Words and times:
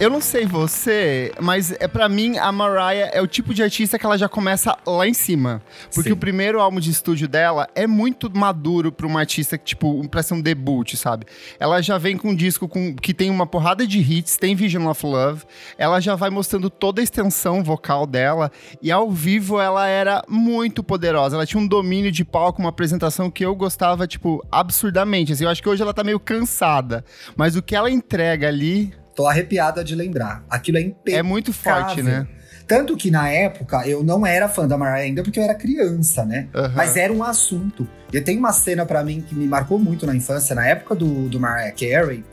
Eu 0.00 0.08
não 0.08 0.20
sei 0.20 0.46
você, 0.46 1.32
mas 1.40 1.72
é 1.72 1.88
para 1.88 2.08
mim 2.08 2.38
a 2.38 2.52
Mariah 2.52 3.10
é 3.12 3.20
o 3.20 3.26
tipo 3.26 3.52
de 3.52 3.64
artista 3.64 3.98
que 3.98 4.06
ela 4.06 4.16
já 4.16 4.28
começa 4.28 4.78
lá 4.86 5.08
em 5.08 5.12
cima. 5.12 5.60
Porque 5.92 6.10
Sim. 6.10 6.12
o 6.12 6.16
primeiro 6.16 6.60
álbum 6.60 6.78
de 6.78 6.88
estúdio 6.88 7.26
dela 7.26 7.66
é 7.74 7.84
muito 7.84 8.30
maduro 8.32 8.92
para 8.92 9.08
uma 9.08 9.18
artista 9.18 9.58
que 9.58 9.64
tipo, 9.64 10.08
para 10.08 10.22
ser 10.22 10.34
um 10.34 10.40
debut, 10.40 10.94
sabe? 10.94 11.26
Ela 11.58 11.82
já 11.82 11.98
vem 11.98 12.16
com 12.16 12.28
um 12.28 12.34
disco 12.34 12.68
com, 12.68 12.94
que 12.94 13.12
tem 13.12 13.28
uma 13.28 13.44
porrada 13.44 13.84
de 13.84 13.98
hits, 13.98 14.36
tem 14.36 14.54
Vision 14.54 14.86
of 14.86 15.04
Love. 15.04 15.42
Ela 15.76 15.98
já 15.98 16.14
vai 16.14 16.30
mostrando 16.30 16.70
toda 16.70 17.00
a 17.00 17.04
extensão 17.04 17.64
vocal 17.64 18.06
dela 18.06 18.52
e 18.80 18.92
ao 18.92 19.10
vivo 19.10 19.60
ela 19.60 19.84
era 19.88 20.22
muito 20.28 20.80
poderosa. 20.80 21.34
Ela 21.34 21.44
tinha 21.44 21.60
um 21.60 21.66
domínio 21.66 22.12
de 22.12 22.24
palco, 22.24 22.60
uma 22.60 22.68
apresentação 22.68 23.32
que 23.32 23.44
eu 23.44 23.52
gostava 23.56 24.06
tipo 24.06 24.46
absurdamente. 24.48 25.32
Assim, 25.32 25.42
eu 25.42 25.50
acho 25.50 25.60
que 25.60 25.68
hoje 25.68 25.82
ela 25.82 25.92
tá 25.92 26.04
meio 26.04 26.20
cansada, 26.20 27.04
mas 27.36 27.56
o 27.56 27.62
que 27.62 27.74
ela 27.74 27.90
entrega 27.90 28.46
ali 28.46 28.94
Tô 29.18 29.26
arrepiada 29.26 29.82
de 29.82 29.96
lembrar. 29.96 30.44
Aquilo 30.48 30.78
é 30.78 30.80
impecável. 30.80 31.18
É 31.18 31.22
muito 31.24 31.52
forte, 31.52 32.00
né? 32.04 32.24
Tanto 32.68 32.96
que 32.96 33.10
na 33.10 33.28
época 33.28 33.84
eu 33.84 34.04
não 34.04 34.24
era 34.24 34.48
fã 34.48 34.68
da 34.68 34.78
Mariah 34.78 35.06
ainda 35.06 35.24
porque 35.24 35.40
eu 35.40 35.42
era 35.42 35.56
criança, 35.56 36.24
né? 36.24 36.46
Uhum. 36.54 36.70
Mas 36.76 36.96
era 36.96 37.12
um 37.12 37.24
assunto. 37.24 37.84
E 38.12 38.20
tem 38.20 38.38
uma 38.38 38.52
cena 38.52 38.86
para 38.86 39.02
mim 39.02 39.20
que 39.20 39.34
me 39.34 39.48
marcou 39.48 39.76
muito 39.76 40.06
na 40.06 40.14
infância, 40.14 40.54
na 40.54 40.64
época 40.64 40.94
do, 40.94 41.28
do 41.28 41.40
Mariah 41.40 41.72
Carey, 41.72 42.24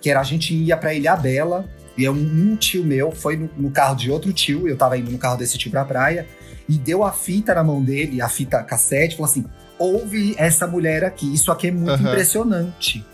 que 0.00 0.08
era 0.08 0.18
a 0.18 0.22
gente 0.22 0.54
ia 0.54 0.78
pra 0.78 0.94
Ilha 0.94 1.14
Bela 1.14 1.68
e 1.94 2.08
um, 2.08 2.14
um 2.14 2.56
tio 2.56 2.82
meu 2.84 3.12
foi 3.12 3.36
no, 3.36 3.50
no, 3.58 3.70
carro 3.70 3.94
de 3.94 4.10
outro 4.10 4.32
tio, 4.32 4.66
eu 4.66 4.78
tava 4.78 4.96
indo 4.96 5.10
no 5.10 5.18
carro 5.18 5.36
desse 5.36 5.58
tio 5.58 5.70
pra 5.70 5.84
praia, 5.84 6.26
e 6.66 6.78
deu 6.78 7.04
a 7.04 7.12
fita 7.12 7.54
na 7.54 7.62
mão 7.62 7.84
dele, 7.84 8.22
a 8.22 8.30
fita 8.30 8.62
cassete, 8.62 9.14
falou 9.14 9.30
assim: 9.30 9.44
ouve 9.78 10.34
essa 10.38 10.66
mulher 10.66 11.04
aqui, 11.04 11.34
isso 11.34 11.52
aqui 11.52 11.66
é 11.66 11.70
muito 11.70 12.02
uhum. 12.02 12.08
impressionante. 12.08 13.04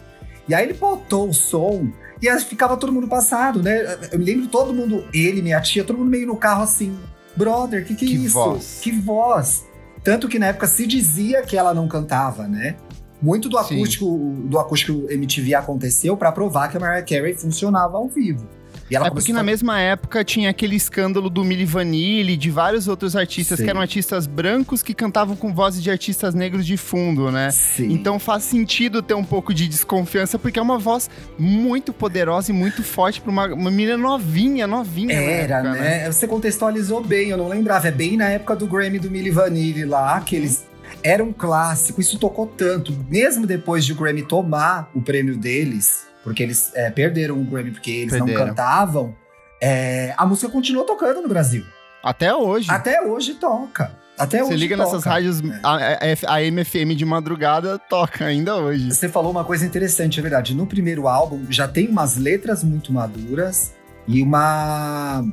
E 0.49 0.55
aí 0.55 0.65
ele 0.65 0.75
botou 0.75 1.29
o 1.29 1.35
som 1.35 1.91
e 2.21 2.29
aí 2.29 2.41
ficava 2.41 2.77
todo 2.77 2.93
mundo 2.93 3.09
passado, 3.09 3.63
né? 3.63 3.99
Eu 4.11 4.19
me 4.19 4.25
lembro 4.25 4.49
todo 4.49 4.73
mundo, 4.73 5.05
ele, 5.13 5.43
minha 5.43 5.61
tia, 5.61 5.85
todo 5.85 5.99
mundo 5.99 6.11
meio 6.11 6.27
no 6.27 6.37
carro 6.37 6.63
assim. 6.63 6.97
Brother, 7.37 7.85
que 7.85 7.95
que 7.95 8.05
é 8.05 8.09
que 8.09 8.15
isso? 8.15 8.35
Voz. 8.35 8.79
Que 8.83 8.93
voz. 8.93 9.67
Tanto 10.03 10.29
que 10.29 10.39
na 10.39 10.47
época 10.47 10.67
se 10.67 10.87
dizia 10.87 11.43
que 11.43 11.57
ela 11.57 11.75
não 11.75 11.87
cantava, 11.89 12.47
né? 12.47 12.77
Muito 13.21 13.49
do 13.49 13.59
acústico, 13.59 14.35
do 14.45 14.59
acústico 14.59 15.11
MTV 15.11 15.55
aconteceu 15.55 16.17
para 16.17 16.31
provar 16.31 16.69
que 16.69 16.77
a 16.77 16.81
Mariah 16.81 17.05
Carey 17.05 17.35
funcionava 17.35 17.97
ao 17.97 18.09
vivo 18.09 18.47
é 18.91 19.11
porque 19.11 19.33
na 19.33 19.43
mesma 19.43 19.81
época 19.81 20.25
tinha 20.25 20.51
aquele 20.51 20.77
escândalo 20.77 21.29
do 21.29 21.45
Milli 21.45 21.65
Vanilli, 21.65 22.37
de 22.37 22.51
vários 22.51 22.87
outros 22.87 23.17
artistas 23.17 23.59
Sim. 23.59 23.65
que 23.65 23.71
eram 23.71 23.81
artistas 23.81 24.27
brancos 24.27 24.83
que 24.83 24.95
cantavam 24.95 25.35
com 25.35 25.53
vozes 25.53 25.83
de 25.83 25.91
artistas 25.91 26.35
negros 26.35 26.65
de 26.65 26.77
fundo, 26.77 27.31
né? 27.33 27.51
Sim. 27.51 27.93
Então 27.93 28.19
faz 28.19 28.45
sentido 28.45 29.03
ter 29.03 29.15
um 29.15 29.25
pouco 29.25 29.53
de 29.53 29.67
desconfiança, 29.67 30.39
porque 30.39 30.59
é 30.59 30.63
uma 30.63 30.79
voz 30.79 31.11
muito 31.39 31.93
poderosa 31.93 32.53
e 32.53 32.55
muito 32.55 32.83
forte 32.83 33.21
para 33.21 33.31
uma, 33.31 33.47
uma 33.47 33.71
menina 33.71 33.97
novinha, 33.97 34.67
novinha. 34.67 35.15
Era, 35.15 35.57
época, 35.57 35.73
né? 35.73 35.81
né? 35.81 36.13
Você 36.13 36.29
contextualizou 36.29 37.03
bem, 37.03 37.31
eu 37.31 37.37
não 37.37 37.49
lembrava. 37.49 37.89
É 37.89 37.93
bem 37.93 38.17
na 38.17 38.29
época 38.29 38.55
do 38.55 38.67
Grammy 38.67 38.99
do 38.99 39.11
Milli 39.11 39.31
Vanilli 39.31 39.85
lá, 39.85 40.21
que 40.21 40.37
eles 40.37 40.65
era 41.03 41.23
um 41.23 41.33
clássico, 41.33 42.01
isso 42.01 42.19
tocou 42.19 42.47
tanto. 42.47 42.93
Mesmo 43.09 43.47
depois 43.47 43.85
de 43.85 43.93
o 43.93 43.97
Grammy 43.97 44.23
tomar 44.23 44.91
o 44.95 45.01
prêmio 45.01 45.37
deles, 45.37 46.06
porque 46.27 46.43
eles 46.43 46.73
é, 46.75 46.91
perderam 46.91 47.41
o 47.41 47.45
Grammy 47.45 47.71
porque 47.71 47.89
eles 47.89 48.13
perderam. 48.13 48.41
não 48.41 48.49
cantavam, 48.49 49.15
é, 49.63 50.13
a 50.17 50.27
música 50.27 50.51
continuou 50.51 50.85
tocando 50.85 51.23
no 51.23 51.29
Brasil. 51.29 51.65
Até 52.03 52.35
hoje. 52.35 52.69
Até 52.69 53.01
hoje 53.01 53.35
toca. 53.35 53.97
Até 54.19 54.43
Você 54.43 54.57
liga 54.57 54.77
toca. 54.77 54.89
nessas 54.89 55.05
rádios, 55.05 55.41
é. 55.41 55.61
a, 55.63 56.33
a, 56.33 56.37
a, 56.39 56.43
MFM 56.51 56.97
de 56.97 57.05
madrugada 57.05 57.79
toca 57.79 58.25
ainda 58.25 58.57
hoje. 58.57 58.93
Você 58.93 59.09
falou 59.09 59.31
uma 59.31 59.45
coisa 59.45 59.65
interessante, 59.65 60.19
é 60.19 60.23
verdade. 60.23 60.53
No 60.53 60.67
primeiro 60.67 61.07
álbum 61.07 61.47
já 61.49 61.69
tem 61.69 61.87
umas 61.87 62.17
letras 62.17 62.65
muito 62.65 62.93
maduras 62.93 63.73
e 64.09 64.21
uma 64.21 65.25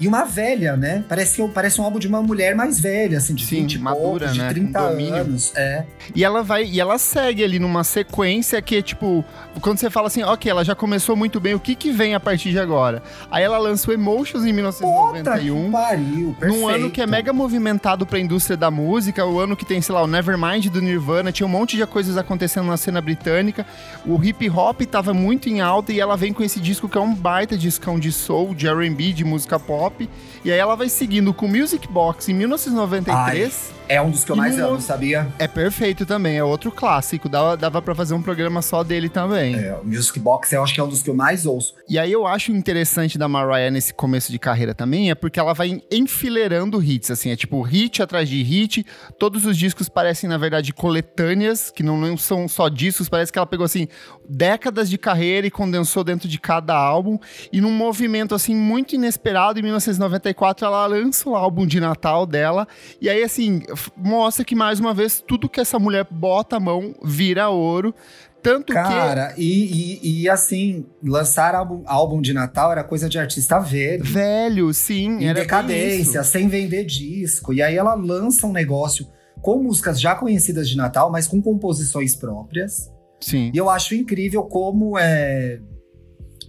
e 0.00 0.06
uma 0.06 0.24
velha, 0.24 0.76
né? 0.76 1.04
Parece, 1.08 1.46
parece 1.48 1.80
um 1.80 1.84
álbum 1.84 1.98
de 1.98 2.06
uma 2.06 2.22
mulher 2.22 2.54
mais 2.54 2.78
velha, 2.78 3.18
assim, 3.18 3.34
de 3.34 3.44
Sim, 3.44 3.62
20 3.62 3.78
madura, 3.80 4.02
poucos, 4.02 4.36
né? 4.36 4.48
de 4.48 4.54
30 4.54 4.78
anos. 4.78 5.52
É. 5.56 5.84
E 6.14 6.22
ela 6.22 6.42
vai, 6.42 6.64
e 6.64 6.80
ela 6.80 6.98
segue 6.98 7.42
ali 7.42 7.58
numa 7.58 7.82
sequência 7.82 8.62
que 8.62 8.76
é 8.76 8.82
tipo, 8.82 9.24
quando 9.60 9.78
você 9.78 9.90
fala 9.90 10.06
assim, 10.06 10.22
ok, 10.22 10.48
ela 10.48 10.64
já 10.64 10.74
começou 10.74 11.16
muito 11.16 11.40
bem, 11.40 11.54
o 11.54 11.60
que 11.60 11.74
que 11.74 11.90
vem 11.90 12.14
a 12.14 12.20
partir 12.20 12.50
de 12.50 12.60
agora? 12.60 13.02
Aí 13.28 13.42
ela 13.42 13.58
lança 13.58 13.90
o 13.90 13.94
Emotions 13.94 14.44
em 14.46 14.52
1991. 14.52 15.64
Puta 15.64 15.72
pariu, 15.72 16.36
perfeito. 16.38 16.60
Num 16.60 16.68
ano 16.68 16.90
que 16.90 17.00
é 17.00 17.06
mega 17.06 17.32
movimentado 17.32 18.06
pra 18.06 18.20
indústria 18.20 18.56
da 18.56 18.70
música, 18.70 19.26
o 19.26 19.40
ano 19.40 19.56
que 19.56 19.64
tem, 19.64 19.82
sei 19.82 19.94
lá, 19.94 20.02
o 20.02 20.06
Nevermind 20.06 20.66
do 20.66 20.80
Nirvana, 20.80 21.32
tinha 21.32 21.46
um 21.46 21.50
monte 21.50 21.76
de 21.76 21.84
coisas 21.86 22.16
acontecendo 22.16 22.66
na 22.66 22.76
cena 22.76 23.00
britânica. 23.00 23.66
O 24.06 24.22
hip 24.22 24.48
hop 24.48 24.82
tava 24.82 25.12
muito 25.12 25.48
em 25.48 25.60
alta 25.60 25.92
e 25.92 25.98
ela 25.98 26.16
vem 26.16 26.32
com 26.32 26.44
esse 26.44 26.60
disco 26.60 26.88
que 26.88 26.96
é 26.96 27.00
um 27.00 27.14
baita 27.14 27.56
discão 27.56 27.98
de 27.98 28.12
soul, 28.12 28.54
de 28.54 28.68
R&B, 28.68 29.12
de 29.12 29.24
música 29.24 29.58
pop 29.58 29.87
pop. 29.88 30.08
E 30.44 30.52
aí 30.52 30.58
ela 30.58 30.74
vai 30.74 30.88
seguindo 30.88 31.32
com 31.32 31.48
Music 31.48 31.86
Box 31.88 32.28
em 32.28 32.34
1993. 32.34 33.72
Ai, 33.72 33.77
é 33.88 34.00
um 34.00 34.10
dos 34.10 34.24
que 34.24 34.30
eu 34.30 34.36
mais 34.36 34.58
amo, 34.58 34.80
sabia? 34.80 35.26
É 35.38 35.48
perfeito 35.48 36.04
também, 36.04 36.36
é 36.36 36.44
outro 36.44 36.70
clássico. 36.70 37.28
Dava, 37.28 37.56
dava 37.56 37.80
pra 37.80 37.94
fazer 37.94 38.14
um 38.14 38.22
programa 38.22 38.60
só 38.60 38.84
dele 38.84 39.08
também. 39.08 39.54
É, 39.56 39.74
o 39.74 39.84
Music 39.84 40.18
Box 40.20 40.52
eu 40.52 40.62
acho 40.62 40.74
que 40.74 40.80
é 40.80 40.84
um 40.84 40.88
dos 40.88 41.02
que 41.02 41.10
eu 41.10 41.14
mais 41.14 41.46
ouço. 41.46 41.74
E 41.88 41.98
aí 41.98 42.12
eu 42.12 42.26
acho 42.26 42.52
interessante 42.52 43.16
da 43.16 43.28
Mariah 43.28 43.70
nesse 43.70 43.94
começo 43.94 44.30
de 44.30 44.38
carreira 44.38 44.74
também, 44.74 45.10
é 45.10 45.14
porque 45.14 45.40
ela 45.40 45.54
vai 45.54 45.82
enfileirando 45.90 46.82
hits, 46.82 47.10
assim, 47.10 47.30
é 47.30 47.36
tipo 47.36 47.60
hit 47.62 48.02
atrás 48.02 48.28
de 48.28 48.42
hit. 48.42 48.84
Todos 49.18 49.46
os 49.46 49.56
discos 49.56 49.88
parecem, 49.88 50.28
na 50.28 50.36
verdade, 50.36 50.72
coletâneas, 50.72 51.70
que 51.70 51.82
não, 51.82 51.96
não 51.96 52.16
são 52.16 52.46
só 52.46 52.68
discos, 52.68 53.08
parece 53.08 53.32
que 53.32 53.38
ela 53.38 53.46
pegou, 53.46 53.64
assim, 53.64 53.88
décadas 54.28 54.90
de 54.90 54.98
carreira 54.98 55.46
e 55.46 55.50
condensou 55.50 56.04
dentro 56.04 56.28
de 56.28 56.38
cada 56.38 56.74
álbum. 56.76 57.18
E 57.50 57.60
num 57.60 57.72
movimento, 57.72 58.34
assim, 58.34 58.54
muito 58.54 58.94
inesperado, 58.94 59.58
em 59.58 59.62
1994 59.62 60.66
ela 60.66 60.86
lança 60.86 61.28
o 61.28 61.34
álbum 61.34 61.66
de 61.66 61.80
Natal 61.80 62.26
dela. 62.26 62.68
E 63.00 63.08
aí, 63.08 63.22
assim, 63.22 63.62
mostra 63.96 64.44
que 64.44 64.54
mais 64.54 64.80
uma 64.80 64.94
vez 64.94 65.22
tudo 65.26 65.48
que 65.48 65.60
essa 65.60 65.78
mulher 65.78 66.06
bota 66.10 66.56
a 66.56 66.60
mão 66.60 66.94
vira 67.02 67.48
ouro. 67.48 67.94
Tanto 68.42 68.72
Cara, 68.72 69.32
que. 69.32 69.42
E, 69.42 69.98
e, 70.02 70.22
e, 70.22 70.28
assim, 70.28 70.86
lançar 71.02 71.54
álbum, 71.54 71.82
álbum 71.86 72.20
de 72.20 72.32
Natal 72.32 72.70
era 72.70 72.84
coisa 72.84 73.08
de 73.08 73.18
artista 73.18 73.58
velho. 73.58 74.04
Velho, 74.04 74.72
sim. 74.72 75.24
Em 75.24 75.34
decadência, 75.34 76.22
sem 76.22 76.48
vender 76.48 76.84
disco. 76.84 77.52
E 77.52 77.60
aí 77.60 77.76
ela 77.76 77.94
lança 77.94 78.46
um 78.46 78.52
negócio 78.52 79.06
com 79.42 79.62
músicas 79.62 80.00
já 80.00 80.14
conhecidas 80.14 80.68
de 80.68 80.76
Natal, 80.76 81.10
mas 81.10 81.26
com 81.26 81.42
composições 81.42 82.14
próprias. 82.14 82.90
Sim. 83.20 83.50
E 83.52 83.58
eu 83.58 83.68
acho 83.68 83.94
incrível 83.94 84.44
como 84.44 84.96
é 84.96 85.60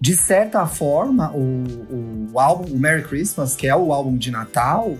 de 0.01 0.15
certa 0.15 0.65
forma, 0.65 1.31
o, 1.35 2.31
o 2.31 2.39
álbum, 2.39 2.73
o 2.73 2.79
Merry 2.79 3.03
Christmas, 3.03 3.55
que 3.55 3.67
é 3.67 3.75
o 3.75 3.91
álbum 3.91 4.17
de 4.17 4.31
Natal, 4.31 4.95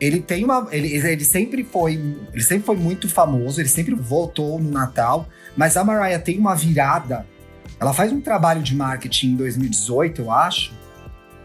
ele 0.00 0.20
tem 0.20 0.44
uma. 0.44 0.68
Ele, 0.70 0.94
ele 0.94 1.24
sempre 1.24 1.64
foi. 1.64 1.94
Ele 2.32 2.42
sempre 2.42 2.64
foi 2.64 2.76
muito 2.76 3.08
famoso, 3.08 3.60
ele 3.60 3.68
sempre 3.68 3.94
voltou 3.94 4.58
no 4.60 4.70
Natal, 4.70 5.28
mas 5.56 5.76
a 5.76 5.84
Mariah 5.84 6.18
tem 6.18 6.38
uma 6.38 6.54
virada. 6.54 7.26
Ela 7.80 7.92
faz 7.92 8.12
um 8.12 8.20
trabalho 8.20 8.62
de 8.62 8.74
marketing 8.74 9.32
em 9.32 9.36
2018, 9.36 10.22
eu 10.22 10.32
acho, 10.32 10.72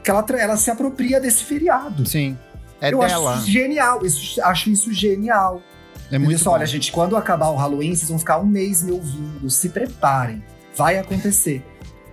que 0.04 0.10
ela, 0.10 0.26
ela 0.38 0.58
se 0.58 0.72
apropria 0.72 1.20
desse 1.20 1.44
feriado. 1.44 2.08
Sim. 2.08 2.38
É 2.82 2.92
eu 2.92 3.00
dela. 3.00 3.34
acho 3.34 3.42
isso 3.42 3.52
genial. 3.52 4.06
Isso, 4.06 4.42
acho 4.42 4.70
isso 4.70 4.94
genial. 4.94 5.62
É 6.12 6.18
muito 6.18 6.36
isso, 6.36 6.50
olha, 6.50 6.66
gente, 6.66 6.92
quando 6.92 7.16
acabar 7.16 7.50
o 7.50 7.56
Halloween, 7.56 7.96
vocês 7.96 8.10
vão 8.10 8.20
ficar 8.20 8.40
um 8.40 8.46
mês 8.46 8.84
me 8.84 8.92
ouvindo. 8.92 9.50
Se 9.50 9.70
preparem. 9.70 10.44
Vai 10.76 10.98
acontecer 10.98 11.64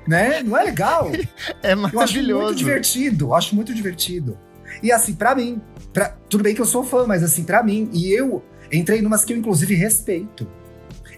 né? 0.06 0.42
Não 0.42 0.56
é 0.56 0.64
legal? 0.64 1.10
é 1.62 1.74
maravilhoso. 1.74 2.30
Eu 2.30 2.38
acho 2.40 2.46
muito 2.46 2.58
divertido, 2.58 3.34
acho 3.34 3.54
muito 3.54 3.74
divertido. 3.74 4.38
E 4.82 4.92
assim, 4.92 5.14
para 5.14 5.34
mim, 5.34 5.60
pra, 5.92 6.16
tudo 6.28 6.42
bem 6.44 6.54
que 6.54 6.60
eu 6.60 6.66
sou 6.66 6.84
fã, 6.84 7.06
mas 7.06 7.22
assim, 7.22 7.44
para 7.44 7.62
mim, 7.62 7.88
e 7.92 8.10
eu 8.12 8.44
entrei 8.72 9.03
numas 9.03 9.24
que 9.24 9.32
eu 9.32 9.36
inclusive 9.36 9.74
respeito. 9.74 10.47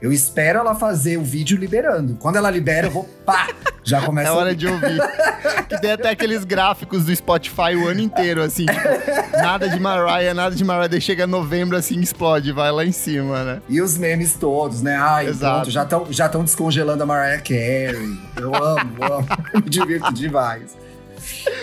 Eu 0.03 0.13
espero 0.13 0.59
ela 0.59 0.75
fazer 0.75 1.17
o 1.17 1.23
vídeo 1.23 1.57
liberando. 1.57 2.17
Quando 2.17 2.35
ela 2.35 2.51
libera, 2.51 2.89
eu 2.89 2.91
vou 2.91 3.09
pá! 3.25 3.47
Já 3.85 4.03
começa. 4.05 4.31
É 4.31 4.33
hora 4.33 4.53
de 4.53 4.67
ouvir. 4.67 5.01
que 5.69 5.81
tem 5.81 5.93
até 5.93 6.11
aqueles 6.11 6.43
gráficos 6.43 7.05
do 7.05 7.15
Spotify 7.15 7.77
o 7.77 7.87
ano 7.87 8.01
inteiro, 8.01 8.43
assim. 8.43 8.67
Tipo, 8.67 9.37
nada 9.37 9.69
de 9.69 9.79
Mariah, 9.79 10.35
nada 10.35 10.57
de 10.57 10.65
Mariah. 10.65 10.89
Daí 10.89 11.01
chega 11.01 11.25
novembro, 11.25 11.77
assim, 11.77 12.01
explode, 12.01 12.51
vai 12.51 12.73
lá 12.73 12.85
em 12.85 12.91
cima, 12.91 13.45
né? 13.45 13.63
E 13.69 13.81
os 13.81 13.97
memes 13.97 14.35
todos, 14.35 14.83
né? 14.83 14.97
Ai, 14.97 15.29
Exato. 15.29 15.55
Pronto, 15.55 15.71
já 15.71 15.83
estão 15.85 16.07
já 16.11 16.27
descongelando 16.27 17.05
a 17.05 17.07
Mariah 17.07 17.41
Carey. 17.41 18.19
Eu 18.37 18.53
amo, 18.57 19.05
amo. 19.05 19.27
Me 19.63 19.71
divirto 19.71 20.13
demais. 20.13 20.77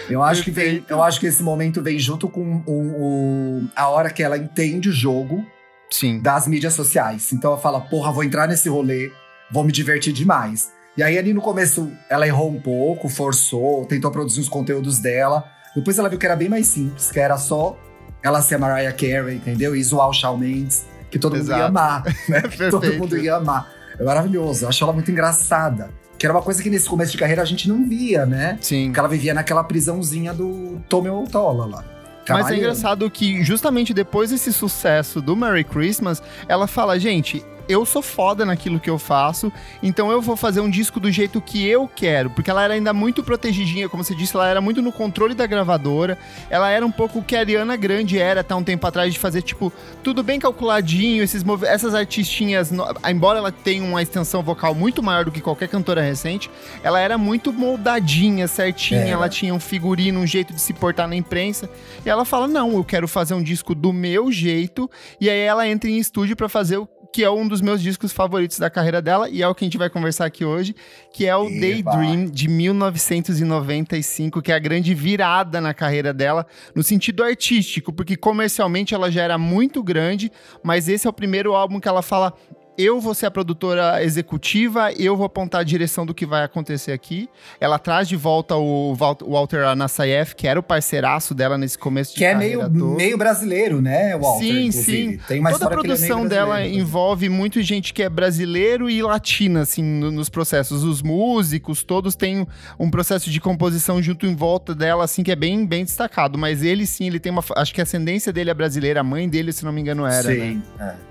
Eu 0.09 0.23
acho, 0.23 0.43
que 0.43 0.51
vem, 0.51 0.83
eu 0.89 1.03
acho 1.03 1.19
que 1.19 1.27
esse 1.27 1.43
momento 1.43 1.81
vem 1.81 1.99
junto 1.99 2.27
com 2.27 2.63
o, 2.65 2.71
o, 2.71 3.67
a 3.75 3.89
hora 3.89 4.09
que 4.09 4.23
ela 4.23 4.37
entende 4.37 4.89
o 4.89 4.91
jogo 4.91 5.45
Sim. 5.91 6.19
das 6.19 6.47
mídias 6.47 6.73
sociais. 6.73 7.31
Então 7.31 7.51
ela 7.51 7.59
fala, 7.59 7.81
porra, 7.81 8.11
vou 8.11 8.23
entrar 8.23 8.47
nesse 8.47 8.69
rolê, 8.69 9.11
vou 9.51 9.63
me 9.63 9.71
divertir 9.71 10.13
demais. 10.13 10.71
E 10.97 11.03
aí 11.03 11.17
ali 11.17 11.33
no 11.33 11.41
começo 11.41 11.91
ela 12.09 12.27
errou 12.27 12.49
um 12.49 12.59
pouco, 12.59 13.07
forçou, 13.07 13.85
tentou 13.85 14.11
produzir 14.11 14.39
os 14.39 14.49
conteúdos 14.49 14.99
dela. 14.99 15.45
Depois 15.75 15.97
ela 15.99 16.09
viu 16.09 16.17
que 16.17 16.25
era 16.25 16.35
bem 16.35 16.49
mais 16.49 16.67
simples, 16.67 17.11
que 17.11 17.19
era 17.19 17.37
só 17.37 17.77
ela 18.23 18.41
ser 18.41 18.55
a 18.55 18.59
Mariah 18.59 18.91
Carey, 18.91 19.35
entendeu? 19.35 19.75
E 19.75 19.83
zoar 19.83 20.09
o 20.09 20.13
Shawn 20.13 20.37
Mendes, 20.37 20.85
que 21.09 21.17
todo 21.17 21.37
Exato. 21.37 21.51
mundo 21.51 21.59
ia 21.59 21.65
amar, 21.67 22.03
né? 22.27 22.41
que 22.49 22.57
todo 22.69 22.93
mundo 22.95 23.17
ia 23.17 23.35
amar. 23.35 23.71
É 23.97 24.03
maravilhoso, 24.03 24.65
eu 24.65 24.69
acho 24.69 24.83
ela 24.83 24.93
muito 24.93 25.11
engraçada. 25.11 25.91
Que 26.19 26.25
era 26.25 26.33
uma 26.33 26.41
coisa 26.41 26.61
que 26.61 26.69
nesse 26.69 26.87
começo 26.87 27.13
de 27.13 27.17
carreira 27.17 27.41
a 27.41 27.45
gente 27.45 27.67
não 27.67 27.87
via, 27.87 28.25
né? 28.25 28.57
Sim. 28.61 28.87
Porque 28.87 28.99
ela 28.99 29.09
vivia 29.09 29.33
naquela 29.33 29.63
prisãozinha 29.63 30.33
do 30.33 30.79
Tommy 30.87 31.09
Otola 31.09 31.65
lá. 31.65 31.83
Mas 32.27 32.49
é 32.51 32.57
engraçado 32.57 33.09
que 33.09 33.43
justamente 33.43 33.93
depois 33.93 34.29
desse 34.29 34.53
sucesso 34.53 35.21
do 35.21 35.35
Merry 35.35 35.63
Christmas, 35.63 36.21
ela 36.47 36.67
fala, 36.67 36.99
gente, 36.99 37.43
eu 37.69 37.85
sou 37.85 38.01
foda 38.01 38.43
naquilo 38.43 38.79
que 38.79 38.89
eu 38.89 38.97
faço, 38.97 39.53
então 39.81 40.11
eu 40.11 40.19
vou 40.19 40.35
fazer 40.35 40.59
um 40.59 40.69
disco 40.69 40.99
do 40.99 41.11
jeito 41.11 41.39
que 41.39 41.67
eu 41.67 41.87
quero, 41.87 42.31
porque 42.31 42.49
ela 42.49 42.63
era 42.63 42.73
ainda 42.73 42.91
muito 42.91 43.23
protegidinha, 43.23 43.87
como 43.87 44.03
você 44.03 44.15
disse, 44.15 44.35
ela 44.35 44.47
era 44.47 44.59
muito 44.59 44.81
no 44.81 44.91
controle 44.91 45.35
da 45.35 45.45
gravadora, 45.45 46.17
ela 46.49 46.71
era 46.71 46.83
um 46.83 46.91
pouco 46.91 47.19
o 47.19 47.23
que 47.23 47.35
a 47.35 47.39
Ariana 47.41 47.77
Grande 47.77 48.17
era 48.17 48.41
até 48.41 48.55
um 48.55 48.63
tempo 48.63 48.87
atrás, 48.87 49.13
de 49.13 49.19
fazer, 49.19 49.43
tipo, 49.43 49.71
tudo 50.03 50.23
bem 50.23 50.39
calculadinho, 50.39 51.23
esses 51.23 51.45
essas 51.63 51.93
artistinhas, 51.93 52.71
embora 53.07 53.37
ela 53.37 53.51
tenha 53.51 53.83
uma 53.83 54.01
extensão 54.01 54.41
vocal 54.41 54.73
muito 54.73 55.03
maior 55.03 55.23
do 55.23 55.31
que 55.31 55.39
qualquer 55.39 55.69
cantora 55.69 56.01
recente, 56.01 56.49
ela 56.81 56.99
era 56.99 57.19
muito 57.19 57.53
moldadinha, 57.53 58.47
certinha, 58.47 59.05
é. 59.05 59.09
ela 59.09 59.29
tinha 59.29 59.53
um 59.53 59.59
figurino, 59.59 60.19
um 60.19 60.25
jeito 60.25 60.53
de 60.53 60.59
se 60.59 60.73
portar 60.73 61.07
na 61.07 61.15
imprensa, 61.15 61.69
e 62.03 62.09
ela 62.09 62.25
fala, 62.25 62.47
não, 62.47 62.73
eu 62.73 62.83
quero 62.83 63.07
fazer 63.07 63.35
um 63.35 63.43
disco 63.43 63.75
do 63.75 63.93
meu 63.93 64.31
jeito, 64.31 64.89
e 65.21 65.29
aí 65.29 65.39
ela 65.39 65.67
entra 65.67 65.87
em 65.87 65.99
estúdio 65.99 66.35
para 66.35 66.49
fazer 66.49 66.77
o 66.77 66.87
que 67.11 67.23
é 67.23 67.29
um 67.29 67.47
dos 67.47 67.61
meus 67.61 67.81
discos 67.81 68.11
favoritos 68.11 68.59
da 68.59 68.69
carreira 68.69 69.01
dela 69.01 69.29
e 69.29 69.41
é 69.41 69.47
o 69.47 69.55
que 69.55 69.63
a 69.63 69.67
gente 69.67 69.77
vai 69.77 69.89
conversar 69.89 70.25
aqui 70.25 70.45
hoje, 70.45 70.75
que 71.11 71.25
é 71.25 71.35
o 71.35 71.47
Eba. 71.47 71.91
Daydream 71.91 72.25
de 72.25 72.47
1995, 72.47 74.41
que 74.41 74.51
é 74.51 74.55
a 74.55 74.59
grande 74.59 74.93
virada 74.93 75.59
na 75.59 75.73
carreira 75.73 76.13
dela 76.13 76.45
no 76.75 76.83
sentido 76.83 77.23
artístico, 77.23 77.91
porque 77.91 78.15
comercialmente 78.15 78.93
ela 78.93 79.11
já 79.11 79.23
era 79.23 79.37
muito 79.37 79.81
grande, 79.81 80.31
mas 80.63 80.87
esse 80.87 81.07
é 81.07 81.09
o 81.09 81.13
primeiro 81.13 81.53
álbum 81.53 81.79
que 81.79 81.87
ela 81.87 82.01
fala 82.01 82.33
eu 82.79 83.01
vou 83.01 83.13
ser 83.13 83.25
a 83.25 83.31
produtora 83.31 84.01
executiva, 84.01 84.93
eu 84.93 85.17
vou 85.17 85.25
apontar 85.25 85.59
a 85.59 85.63
direção 85.65 86.05
do 86.05 86.13
que 86.13 86.25
vai 86.25 86.45
acontecer 86.45 86.93
aqui. 86.93 87.29
Ela 87.59 87.77
traz 87.77 88.07
de 88.07 88.15
volta 88.15 88.55
o 88.55 88.95
Walter 88.95 89.65
Anasayev, 89.65 90.33
que 90.33 90.47
era 90.47 90.57
o 90.57 90.63
parceiraço 90.63 91.35
dela 91.35 91.57
nesse 91.57 91.77
começo 91.77 92.13
de 92.13 92.19
que 92.19 92.23
carreira. 92.23 92.57
Que 92.57 92.65
é 92.65 92.69
meio, 92.69 92.95
meio 92.95 93.17
brasileiro, 93.17 93.81
né, 93.81 94.17
Walter? 94.17 94.45
Sim, 94.45 94.67
inclusive. 94.67 95.11
sim. 95.11 95.19
Tem 95.27 95.41
uma 95.41 95.51
Toda 95.51 95.65
a 95.65 95.67
é 95.67 95.71
produção 95.71 96.25
é 96.25 96.29
dela 96.29 96.65
envolve 96.65 97.27
muito 97.27 97.61
gente 97.61 97.93
que 97.93 98.01
é 98.01 98.07
brasileiro 98.07 98.89
e 98.89 99.01
latina, 99.01 99.61
assim, 99.61 99.83
no, 99.83 100.09
nos 100.09 100.29
processos. 100.29 100.85
Os 100.85 101.01
músicos, 101.01 101.83
todos 101.83 102.15
têm 102.15 102.47
um 102.79 102.89
processo 102.89 103.29
de 103.29 103.41
composição 103.41 104.01
junto 104.01 104.25
em 104.25 104.33
volta 104.33 104.73
dela, 104.73 105.03
assim, 105.03 105.21
que 105.21 105.33
é 105.33 105.35
bem, 105.35 105.65
bem 105.65 105.83
destacado. 105.83 106.37
Mas 106.37 106.63
ele, 106.63 106.85
sim, 106.85 107.07
ele 107.07 107.19
tem 107.19 107.29
uma... 107.29 107.43
Acho 107.57 107.73
que 107.73 107.81
a 107.81 107.83
ascendência 107.83 108.31
dele 108.31 108.49
é 108.49 108.53
brasileira. 108.53 109.01
A 109.01 109.03
mãe 109.03 109.27
dele, 109.27 109.51
se 109.51 109.65
não 109.65 109.73
me 109.73 109.81
engano, 109.81 110.05
era, 110.05 110.23
Sim, 110.23 110.63
né? 110.77 110.95
é. 111.05 111.08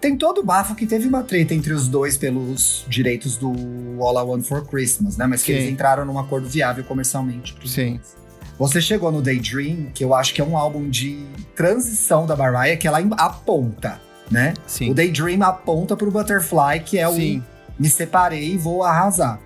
Tem 0.00 0.16
todo 0.16 0.40
o 0.40 0.44
bafo 0.44 0.74
que 0.74 0.86
teve 0.86 1.06
uma 1.06 1.22
treta 1.22 1.54
entre 1.54 1.72
os 1.72 1.88
dois 1.88 2.16
pelos 2.16 2.84
direitos 2.88 3.36
do 3.36 3.52
All 4.00 4.18
I 4.18 4.22
Want 4.22 4.42
for 4.44 4.66
Christmas, 4.66 5.16
né? 5.16 5.26
Mas 5.26 5.42
que 5.42 5.52
Sim. 5.52 5.58
eles 5.58 5.72
entraram 5.72 6.04
num 6.04 6.18
acordo 6.18 6.48
viável 6.48 6.84
comercialmente. 6.84 7.54
Sim. 7.64 7.94
Dois. 7.94 8.18
Você 8.58 8.80
chegou 8.80 9.12
no 9.12 9.22
Daydream, 9.22 9.86
que 9.94 10.02
eu 10.02 10.12
acho 10.12 10.34
que 10.34 10.40
é 10.40 10.44
um 10.44 10.56
álbum 10.56 10.88
de 10.88 11.24
transição 11.54 12.26
da 12.26 12.34
Mariah, 12.34 12.76
que 12.76 12.88
ela 12.88 12.98
aponta, 13.12 14.00
né? 14.28 14.52
Sim. 14.66 14.90
O 14.90 14.94
Daydream 14.94 15.42
aponta 15.42 15.96
pro 15.96 16.10
Butterfly, 16.10 16.80
que 16.84 16.98
é 16.98 17.08
Sim. 17.08 17.38
o 17.38 17.58
me 17.80 17.88
separei 17.88 18.54
e 18.54 18.58
vou 18.58 18.82
arrasar. 18.82 19.40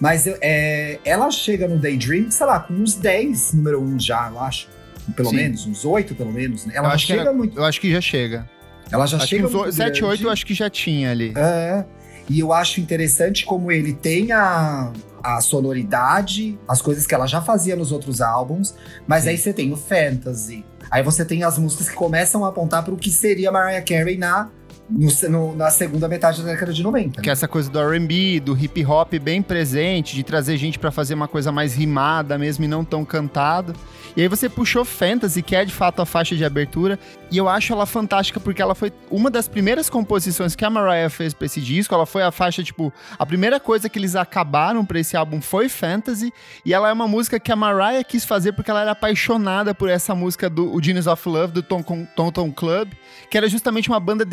Mas 0.00 0.26
é, 0.26 1.00
ela 1.04 1.30
chega 1.30 1.66
no 1.66 1.78
Daydream, 1.78 2.30
sei 2.30 2.46
lá, 2.46 2.60
com 2.60 2.74
uns 2.74 2.94
10 2.94 3.54
número 3.54 3.82
1 3.82 4.00
já, 4.00 4.30
eu 4.30 4.38
acho. 4.40 4.68
Pelo 5.16 5.30
Sim. 5.30 5.36
menos, 5.36 5.66
uns 5.66 5.84
8 5.84 6.14
pelo 6.14 6.32
menos. 6.32 6.64
Né? 6.64 6.74
Ela 6.76 6.94
eu 6.94 6.98
chega 6.98 7.22
era, 7.22 7.32
muito. 7.32 7.58
Eu 7.58 7.64
acho 7.64 7.80
que 7.80 7.90
já 7.90 8.00
chega. 8.00 8.48
Ela 8.94 9.06
já 9.06 9.16
acho 9.16 9.26
chega. 9.26 9.48
Que 9.48 9.56
uns 9.56 9.74
7, 9.74 10.04
8 10.04 10.22
eu 10.22 10.30
acho 10.30 10.46
que 10.46 10.54
já 10.54 10.70
tinha 10.70 11.10
ali. 11.10 11.32
É. 11.36 11.84
E 12.30 12.38
eu 12.38 12.52
acho 12.52 12.80
interessante 12.80 13.44
como 13.44 13.72
ele 13.72 13.92
tem 13.92 14.30
a, 14.30 14.92
a 15.20 15.40
sonoridade, 15.40 16.56
as 16.68 16.80
coisas 16.80 17.04
que 17.06 17.14
ela 17.14 17.26
já 17.26 17.42
fazia 17.42 17.74
nos 17.74 17.90
outros 17.90 18.20
álbuns, 18.20 18.72
mas 19.04 19.24
Sim. 19.24 19.30
aí 19.30 19.38
você 19.38 19.52
tem 19.52 19.72
o 19.72 19.76
fantasy. 19.76 20.64
Aí 20.90 21.02
você 21.02 21.24
tem 21.24 21.42
as 21.42 21.58
músicas 21.58 21.88
que 21.88 21.94
começam 21.96 22.44
a 22.44 22.48
apontar 22.50 22.84
para 22.84 22.94
o 22.94 22.96
que 22.96 23.10
seria 23.10 23.50
Mariah 23.50 23.84
Carey 23.84 24.16
na 24.16 24.48
no, 24.88 25.08
no, 25.30 25.56
na 25.56 25.70
segunda 25.70 26.08
metade 26.08 26.42
da 26.42 26.52
década 26.52 26.72
de 26.72 26.82
90. 26.82 27.22
Que 27.22 27.30
é 27.30 27.32
essa 27.32 27.48
coisa 27.48 27.70
do 27.70 27.78
R&B, 27.78 28.40
do 28.40 28.56
hip 28.56 28.84
hop 28.84 29.14
bem 29.14 29.42
presente, 29.42 30.14
de 30.14 30.22
trazer 30.22 30.56
gente 30.56 30.78
para 30.78 30.90
fazer 30.90 31.14
uma 31.14 31.28
coisa 31.28 31.50
mais 31.50 31.74
rimada 31.74 32.36
mesmo 32.38 32.64
e 32.64 32.68
não 32.68 32.84
tão 32.84 33.04
cantada. 33.04 33.72
E 34.16 34.22
aí 34.22 34.28
você 34.28 34.48
puxou 34.48 34.84
Fantasy, 34.84 35.42
que 35.42 35.56
é 35.56 35.64
de 35.64 35.72
fato 35.72 36.00
a 36.00 36.06
faixa 36.06 36.36
de 36.36 36.44
abertura, 36.44 36.98
e 37.32 37.36
eu 37.36 37.48
acho 37.48 37.72
ela 37.72 37.84
fantástica 37.84 38.38
porque 38.38 38.62
ela 38.62 38.74
foi 38.74 38.92
uma 39.10 39.28
das 39.28 39.48
primeiras 39.48 39.90
composições 39.90 40.54
que 40.54 40.64
a 40.64 40.70
Mariah 40.70 41.10
fez 41.10 41.34
para 41.34 41.46
esse 41.46 41.60
disco. 41.60 41.92
Ela 41.92 42.06
foi 42.06 42.22
a 42.22 42.30
faixa, 42.30 42.62
tipo, 42.62 42.92
a 43.18 43.26
primeira 43.26 43.58
coisa 43.58 43.88
que 43.88 43.98
eles 43.98 44.14
acabaram 44.14 44.84
para 44.84 45.00
esse 45.00 45.16
álbum 45.16 45.40
foi 45.40 45.68
Fantasy, 45.68 46.32
e 46.64 46.72
ela 46.72 46.88
é 46.88 46.92
uma 46.92 47.08
música 47.08 47.40
que 47.40 47.50
a 47.50 47.56
Mariah 47.56 48.04
quis 48.04 48.24
fazer 48.24 48.52
porque 48.52 48.70
ela 48.70 48.82
era 48.82 48.92
apaixonada 48.92 49.74
por 49.74 49.88
essa 49.88 50.14
música 50.14 50.48
do 50.48 50.80
Genius 50.80 51.08
of 51.08 51.28
Love, 51.28 51.52
do 51.52 51.62
Tom 51.62 51.82
Tom, 51.82 52.30
Tom 52.30 52.52
Club, 52.52 52.92
que 53.28 53.36
era 53.36 53.48
justamente 53.48 53.88
uma 53.88 53.98
banda 53.98 54.24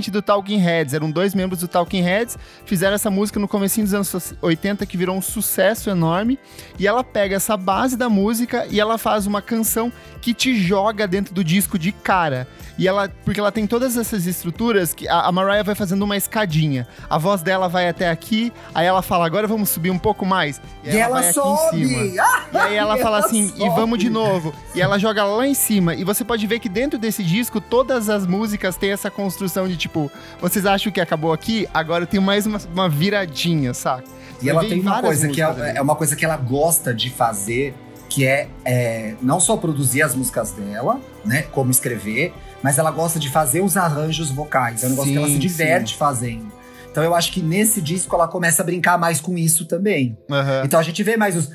do 0.00 0.22
Talking 0.22 0.58
Heads. 0.58 0.94
Eram 0.94 1.10
dois 1.10 1.34
membros 1.34 1.60
do 1.60 1.68
Talking 1.68 2.02
Heads, 2.02 2.38
fizeram 2.64 2.94
essa 2.94 3.10
música 3.10 3.40
no 3.40 3.48
começo 3.48 3.80
dos 3.80 3.94
anos 3.94 4.34
80 4.40 4.84
que 4.86 4.96
virou 4.96 5.16
um 5.16 5.22
sucesso 5.22 5.90
enorme, 5.90 6.38
e 6.78 6.86
ela 6.86 7.02
pega 7.02 7.36
essa 7.36 7.56
base 7.56 7.96
da 7.96 8.08
música 8.08 8.66
e 8.70 8.80
ela 8.80 8.98
faz 8.98 9.26
uma 9.26 9.40
canção 9.40 9.92
que 10.20 10.34
te 10.34 10.56
joga 10.56 11.06
dentro 11.06 11.34
do 11.34 11.44
disco 11.44 11.78
de 11.78 11.92
cara. 11.92 12.46
E 12.76 12.88
ela, 12.88 13.08
porque 13.24 13.38
ela 13.38 13.52
tem 13.52 13.66
todas 13.66 13.96
essas 13.96 14.26
estruturas 14.26 14.92
que 14.92 15.06
a, 15.08 15.22
a 15.22 15.32
Mariah 15.32 15.62
vai 15.62 15.74
fazendo 15.74 16.02
uma 16.02 16.16
escadinha. 16.16 16.88
A 17.08 17.18
voz 17.18 17.40
dela 17.40 17.68
vai 17.68 17.88
até 17.88 18.10
aqui, 18.10 18.52
aí 18.74 18.86
ela 18.86 19.00
fala, 19.00 19.26
agora 19.26 19.46
vamos 19.46 19.68
subir 19.68 19.90
um 19.90 19.98
pouco 19.98 20.26
mais. 20.26 20.60
E, 20.82 20.90
e 20.90 20.96
ela, 20.96 21.22
ela 21.22 21.32
sobe! 21.32 22.18
Ah, 22.18 22.46
e 22.52 22.56
aí 22.56 22.74
ela 22.74 22.96
fala 22.98 23.18
assim, 23.18 23.48
sobe. 23.48 23.64
e 23.64 23.68
vamos 23.70 23.98
de 23.98 24.10
novo. 24.10 24.52
E 24.74 24.80
ela 24.80 24.98
joga 24.98 25.24
lá 25.24 25.46
em 25.46 25.54
cima. 25.54 25.94
E 25.94 26.02
você 26.02 26.24
pode 26.24 26.44
ver 26.46 26.58
que 26.58 26.68
dentro 26.68 26.98
desse 26.98 27.22
disco, 27.22 27.60
todas 27.60 28.08
as 28.08 28.26
músicas 28.26 28.76
têm 28.76 28.90
essa 28.90 29.10
construção 29.10 29.68
de 29.68 29.76
tipo, 29.84 30.10
vocês 30.40 30.64
acham 30.66 30.90
que 30.90 31.00
acabou 31.00 31.32
aqui? 31.32 31.68
Agora 31.72 32.06
tem 32.06 32.20
mais 32.20 32.46
uma, 32.46 32.58
uma 32.72 32.88
viradinha, 32.88 33.74
saca? 33.74 34.04
E 34.42 34.48
ela 34.48 34.60
tem 34.60 34.80
uma 34.80 35.00
coisa 35.00 35.28
que 35.28 35.40
é, 35.40 35.76
é 35.76 35.82
uma 35.82 35.94
coisa 35.94 36.16
que 36.16 36.24
ela 36.24 36.36
gosta 36.36 36.92
de 36.92 37.10
fazer, 37.10 37.74
que 38.08 38.26
é, 38.26 38.48
é, 38.64 39.14
não 39.22 39.40
só 39.40 39.56
produzir 39.56 40.02
as 40.02 40.14
músicas 40.14 40.52
dela, 40.52 41.00
né, 41.24 41.42
como 41.50 41.70
escrever, 41.70 42.32
mas 42.62 42.78
ela 42.78 42.90
gosta 42.90 43.18
de 43.18 43.30
fazer 43.30 43.62
os 43.62 43.76
arranjos 43.76 44.30
vocais. 44.30 44.82
É 44.82 44.86
um 44.86 44.90
negócio 44.90 45.08
sim, 45.10 45.18
que 45.18 45.18
ela 45.18 45.28
se 45.28 45.38
diverte 45.38 45.92
sim. 45.92 45.98
fazendo. 45.98 46.52
Então 46.90 47.02
eu 47.02 47.14
acho 47.14 47.32
que 47.32 47.42
nesse 47.42 47.80
disco 47.80 48.14
ela 48.14 48.28
começa 48.28 48.62
a 48.62 48.64
brincar 48.64 48.96
mais 48.96 49.20
com 49.20 49.36
isso 49.36 49.66
também. 49.66 50.16
Uhum. 50.30 50.64
Então 50.64 50.78
a 50.78 50.82
gente 50.82 51.02
vê 51.02 51.16
mais 51.16 51.36
os 51.36 51.50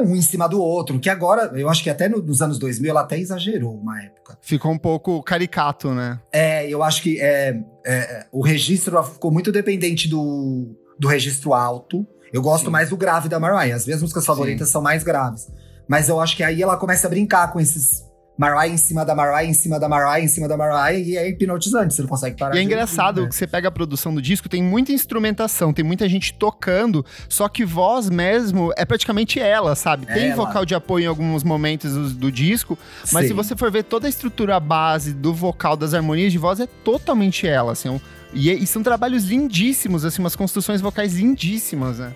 um 0.00 0.16
em 0.16 0.22
cima 0.22 0.48
do 0.48 0.60
outro, 0.60 0.98
que 0.98 1.10
agora, 1.10 1.52
eu 1.58 1.68
acho 1.68 1.82
que 1.82 1.90
até 1.90 2.08
nos 2.08 2.40
anos 2.40 2.58
2000 2.58 2.90
ela 2.90 3.00
até 3.02 3.18
exagerou 3.18 3.74
uma 3.74 4.00
época. 4.02 4.38
Ficou 4.40 4.72
um 4.72 4.78
pouco 4.78 5.22
caricato, 5.22 5.92
né? 5.92 6.20
É, 6.32 6.68
eu 6.68 6.82
acho 6.82 7.02
que 7.02 7.20
é, 7.20 7.60
é 7.84 8.26
o 8.32 8.42
registro 8.42 9.02
ficou 9.02 9.30
muito 9.30 9.52
dependente 9.52 10.08
do, 10.08 10.74
do 10.98 11.08
registro 11.08 11.52
alto. 11.52 12.06
Eu 12.32 12.40
gosto 12.40 12.66
Sim. 12.66 12.70
mais 12.70 12.88
do 12.90 12.96
grave 12.96 13.28
da 13.28 13.38
Mariah. 13.38 13.76
As 13.76 13.84
minhas 13.84 14.00
músicas 14.00 14.24
favoritas 14.24 14.68
Sim. 14.68 14.72
são 14.72 14.82
mais 14.82 15.02
graves. 15.02 15.48
Mas 15.86 16.08
eu 16.08 16.20
acho 16.20 16.36
que 16.36 16.42
aí 16.42 16.62
ela 16.62 16.76
começa 16.76 17.06
a 17.06 17.10
brincar 17.10 17.52
com 17.52 17.60
esses 17.60 18.04
Mariah 18.36 18.68
em 18.68 18.76
cima 18.76 19.04
da 19.04 19.14
Mariah, 19.14 19.44
em 19.44 19.52
cima 19.52 19.78
da 19.78 19.88
Mariah, 19.88 20.20
em 20.20 20.28
cima 20.28 20.48
da 20.48 20.56
Mariah, 20.56 20.92
e 20.92 21.16
é 21.16 21.28
hipnotizante, 21.28 21.94
você 21.94 22.02
não 22.02 22.08
consegue 22.08 22.36
parar. 22.36 22.54
E 22.54 22.58
é 22.58 22.62
engraçado 22.62 23.18
ouvir, 23.18 23.22
né? 23.22 23.28
que 23.28 23.36
você 23.36 23.46
pega 23.46 23.68
a 23.68 23.70
produção 23.70 24.14
do 24.14 24.22
disco, 24.22 24.48
tem 24.48 24.62
muita 24.62 24.92
instrumentação, 24.92 25.72
tem 25.72 25.84
muita 25.84 26.08
gente 26.08 26.32
tocando, 26.34 27.04
só 27.28 27.48
que 27.48 27.64
voz 27.64 28.08
mesmo 28.08 28.72
é 28.76 28.84
praticamente 28.84 29.38
ela, 29.38 29.74
sabe? 29.74 30.06
É 30.08 30.14
tem 30.14 30.26
ela. 30.28 30.36
vocal 30.36 30.64
de 30.64 30.74
apoio 30.74 31.04
em 31.04 31.08
alguns 31.08 31.44
momentos 31.44 31.92
do, 31.92 32.10
do 32.10 32.32
disco, 32.32 32.78
mas 33.12 33.24
Sim. 33.24 33.28
se 33.28 33.34
você 33.34 33.54
for 33.54 33.70
ver 33.70 33.84
toda 33.84 34.06
a 34.06 34.10
estrutura 34.10 34.58
base 34.58 35.12
do 35.12 35.34
vocal, 35.34 35.76
das 35.76 35.92
harmonias 35.94 36.32
de 36.32 36.38
voz, 36.38 36.58
é 36.58 36.66
totalmente 36.66 37.46
ela, 37.46 37.72
assim. 37.72 38.00
E, 38.32 38.50
e 38.50 38.66
são 38.66 38.82
trabalhos 38.82 39.24
lindíssimos, 39.24 40.04
assim, 40.04 40.20
umas 40.20 40.34
construções 40.34 40.80
vocais 40.80 41.14
lindíssimas, 41.14 41.98
né? 41.98 42.12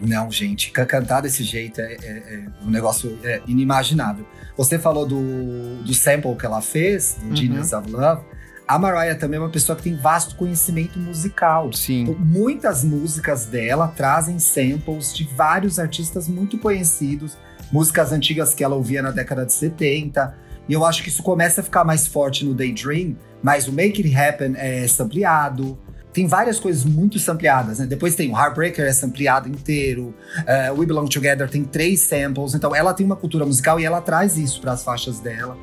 Não, 0.00 0.30
gente, 0.30 0.70
cantar 0.70 1.22
desse 1.22 1.42
jeito 1.42 1.80
é, 1.80 1.96
é, 2.02 2.08
é 2.08 2.44
um 2.62 2.70
negócio 2.70 3.18
é, 3.24 3.40
inimaginável. 3.46 4.26
Você 4.56 4.78
falou 4.78 5.06
do, 5.06 5.82
do 5.82 5.94
sample 5.94 6.34
que 6.36 6.46
ela 6.46 6.60
fez, 6.60 7.16
do 7.20 7.28
uhum. 7.28 7.36
Genius 7.36 7.72
of 7.72 7.90
Love. 7.90 8.22
A 8.66 8.78
Mariah 8.78 9.14
também 9.14 9.38
é 9.38 9.40
uma 9.40 9.48
pessoa 9.48 9.76
que 9.76 9.84
tem 9.84 9.94
vasto 9.94 10.34
conhecimento 10.34 10.98
musical. 10.98 11.72
Sim. 11.72 12.02
Então, 12.02 12.16
muitas 12.18 12.82
músicas 12.82 13.46
dela 13.46 13.86
trazem 13.88 14.38
samples 14.38 15.14
de 15.14 15.24
vários 15.24 15.78
artistas 15.78 16.26
muito 16.26 16.58
conhecidos, 16.58 17.38
músicas 17.70 18.12
antigas 18.12 18.54
que 18.54 18.64
ela 18.64 18.74
ouvia 18.74 19.02
na 19.02 19.12
década 19.12 19.46
de 19.46 19.52
70. 19.52 20.34
E 20.68 20.72
eu 20.72 20.84
acho 20.84 21.02
que 21.02 21.08
isso 21.08 21.22
começa 21.22 21.60
a 21.60 21.64
ficar 21.64 21.84
mais 21.84 22.08
forte 22.08 22.44
no 22.44 22.54
Daydream, 22.54 23.16
mas 23.40 23.68
o 23.68 23.72
Make 23.72 24.02
It 24.02 24.16
Happen 24.16 24.54
é 24.56 24.88
sampleado, 24.88 25.78
tem 26.16 26.26
várias 26.26 26.58
coisas 26.58 26.82
muito 26.82 27.18
sampleadas, 27.18 27.78
né? 27.78 27.84
Depois 27.84 28.14
tem 28.14 28.32
o 28.32 28.34
Heartbreaker 28.34 28.86
é 28.86 28.92
sampleado 28.94 29.50
inteiro, 29.50 30.14
uh, 30.38 30.72
We 30.74 30.86
Belong 30.86 31.08
Together 31.08 31.46
tem 31.46 31.62
três 31.62 32.00
samples, 32.00 32.54
então 32.54 32.74
ela 32.74 32.94
tem 32.94 33.04
uma 33.04 33.16
cultura 33.16 33.44
musical 33.44 33.78
e 33.78 33.84
ela 33.84 34.00
traz 34.00 34.38
isso 34.38 34.58
para 34.62 34.72
as 34.72 34.82
faixas 34.82 35.20
dela. 35.20 35.58